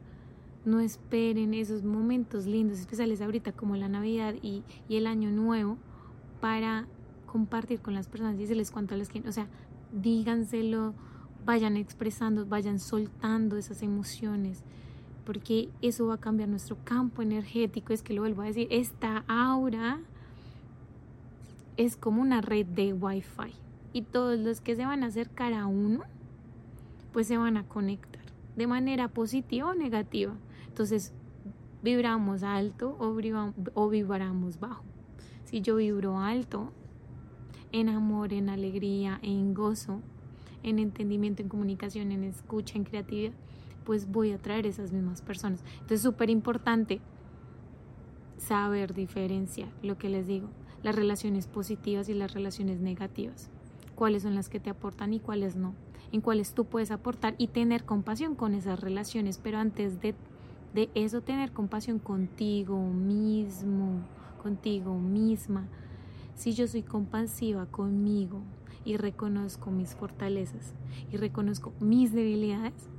No 0.67 0.81
esperen 0.81 1.55
esos 1.55 1.83
momentos 1.83 2.45
lindos, 2.45 2.79
especiales 2.79 3.23
ahorita 3.23 3.53
como 3.53 3.75
la 3.77 3.89
Navidad 3.89 4.35
y, 4.43 4.63
y 4.87 4.97
el 4.97 5.07
Año 5.07 5.31
Nuevo, 5.31 5.79
para 6.43 6.87
compartir 7.25 7.81
con 7.81 7.95
las 7.95 8.07
personas 8.07 8.39
y 8.39 8.71
cuánto 8.71 8.95
les 8.97 9.09
quieren. 9.09 9.31
O 9.31 9.33
sea, 9.33 9.49
díganselo, 9.95 10.93
vayan 11.47 11.79
expresando, 11.79 12.45
vayan 12.45 12.79
soltando 12.79 13.57
esas 13.57 13.81
emociones 13.81 14.63
porque 15.27 15.69
eso 15.83 16.07
va 16.07 16.15
a 16.15 16.21
cambiar 16.21 16.49
nuestro 16.49 16.79
campo 16.85 17.21
energético. 17.21 17.93
Es 17.93 18.03
que 18.03 18.15
lo 18.15 18.23
vuelvo 18.23 18.43
a 18.43 18.47
decir, 18.47 18.69
esta 18.71 19.25
aura 19.27 20.01
es 21.77 21.97
como 21.97 22.23
una 22.23 22.41
red 22.41 22.65
de 22.65 22.93
wifi 22.95 23.53
y 23.93 24.03
todos 24.03 24.39
los 24.39 24.61
que 24.61 24.77
se 24.77 24.87
van 24.87 25.03
a 25.03 25.07
acercar 25.07 25.53
a 25.53 25.67
uno, 25.67 26.05
pues 27.13 27.27
se 27.27 27.37
van 27.37 27.57
a 27.57 27.65
conectar 27.65 28.23
de 28.55 28.67
manera 28.67 29.09
positiva 29.09 29.71
o 29.71 29.75
negativa. 29.75 30.33
Entonces, 30.69 31.13
vibramos 31.83 32.43
alto 32.43 32.97
o, 32.99 33.17
o 33.75 33.89
vibramos 33.89 34.61
bajo. 34.61 34.85
Si 35.45 35.61
yo 35.61 35.77
vibro 35.77 36.21
alto, 36.21 36.73
en 37.73 37.89
amor, 37.89 38.33
en 38.33 38.49
alegría, 38.49 39.19
en 39.23 39.55
gozo, 39.55 40.01
en 40.63 40.79
entendimiento, 40.79 41.43
en 41.43 41.49
comunicación, 41.49 42.13
en 42.13 42.25
escucha, 42.25 42.77
en 42.77 42.85
creatividad, 42.85 43.33
pues 43.87 44.11
voy 44.11 44.33
a 44.33 44.39
traer 44.39 44.67
esas 44.67 44.93
mismas 44.93 45.23
personas. 45.23 45.65
Entonces, 45.75 46.03
súper 46.03 46.29
importante 46.29 47.01
saber 48.37 48.93
diferenciar 48.93 49.69
lo 49.83 49.97
que 49.97 50.11
les 50.11 50.27
digo, 50.27 50.49
las 50.83 50.97
relaciones 50.97 51.47
positivas 51.47 52.09
y 52.09 52.15
las 52.15 52.35
relaciones 52.35 52.81
negativas, 52.81 53.49
cuáles 53.95 54.25
son 54.25 54.35
las 54.35 54.49
que 54.49 54.61
te 54.61 54.69
aportan 54.69 55.15
y 55.15 55.21
cuáles 55.21 55.57
no, 55.57 55.75
en 56.13 56.21
cuáles 56.21 56.53
tú 56.53 56.67
puedes 56.67 56.91
aportar 56.91 57.37
y 57.39 57.47
tener 57.47 57.85
compasión 57.85 58.35
con 58.35 58.55
esas 58.55 58.81
relaciones, 58.81 59.39
pero 59.39 59.59
antes 59.59 60.01
de, 60.01 60.15
de 60.75 60.91
eso 60.95 61.23
tener 61.23 61.53
compasión 61.53 62.01
contigo 62.01 62.79
mismo, 62.83 64.03
contigo 64.43 64.99
misma. 64.99 65.69
Si 66.35 66.53
yo 66.53 66.67
soy 66.67 66.83
compasiva 66.83 67.67
conmigo 67.67 68.43
y 68.85 68.97
reconozco 68.97 69.71
mis 69.71 69.95
fortalezas 69.95 70.75
y 71.11 71.17
reconozco 71.17 71.73
mis 71.81 72.13
debilidades, 72.13 72.91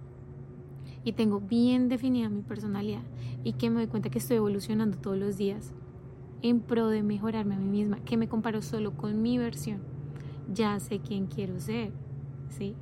y 1.07 1.13
tengo 1.13 1.39
bien 1.39 1.87
definida 1.87 2.27
mi 2.27 2.41
personalidad 2.41 3.01
y 3.45 3.53
que 3.53 3.69
me 3.69 3.77
doy 3.77 3.87
cuenta 3.87 4.09
que 4.09 4.19
estoy 4.19 4.35
evolucionando 4.35 4.97
todos 4.97 5.17
los 5.17 5.37
días 5.37 5.71
en 6.41 6.59
pro 6.59 6.89
de 6.89 7.01
mejorarme 7.01 7.55
a 7.55 7.59
mí 7.59 7.69
misma, 7.69 8.01
que 8.01 8.17
me 8.17 8.27
comparo 8.27 8.61
solo 8.61 8.91
con 8.91 9.21
mi 9.21 9.37
versión, 9.37 9.79
ya 10.53 10.77
sé 10.81 10.99
quién 10.99 11.27
quiero 11.27 11.61
ser, 11.61 11.93
¿sí? 12.49 12.75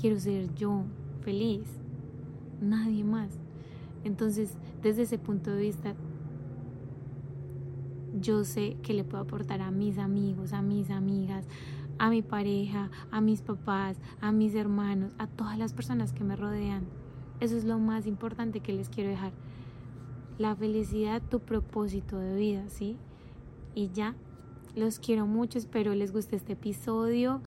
Quiero 0.00 0.18
ser 0.18 0.52
yo, 0.56 0.82
feliz, 1.20 1.62
nadie 2.60 3.04
más. 3.04 3.30
Entonces, 4.02 4.56
desde 4.82 5.02
ese 5.02 5.18
punto 5.18 5.52
de 5.52 5.60
vista, 5.62 5.94
yo 8.20 8.42
sé 8.42 8.78
que 8.82 8.94
le 8.94 9.04
puedo 9.04 9.22
aportar 9.22 9.60
a 9.60 9.70
mis 9.70 9.98
amigos, 9.98 10.52
a 10.52 10.60
mis 10.60 10.90
amigas, 10.90 11.46
a 12.00 12.10
mi 12.10 12.20
pareja, 12.20 12.90
a 13.12 13.20
mis 13.20 13.42
papás, 13.42 13.96
a 14.20 14.32
mis 14.32 14.56
hermanos, 14.56 15.12
a 15.18 15.28
todas 15.28 15.56
las 15.56 15.72
personas 15.72 16.12
que 16.12 16.24
me 16.24 16.34
rodean. 16.34 16.97
Eso 17.40 17.56
es 17.56 17.64
lo 17.64 17.78
más 17.78 18.06
importante 18.06 18.60
que 18.60 18.72
les 18.72 18.88
quiero 18.88 19.10
dejar. 19.10 19.32
La 20.38 20.56
felicidad, 20.56 21.22
tu 21.22 21.40
propósito 21.40 22.18
de 22.18 22.36
vida, 22.36 22.68
¿sí? 22.68 22.96
Y 23.74 23.90
ya, 23.90 24.14
los 24.74 24.98
quiero 24.98 25.26
mucho, 25.26 25.58
espero 25.58 25.94
les 25.94 26.12
guste 26.12 26.36
este 26.36 26.54
episodio. 26.54 27.36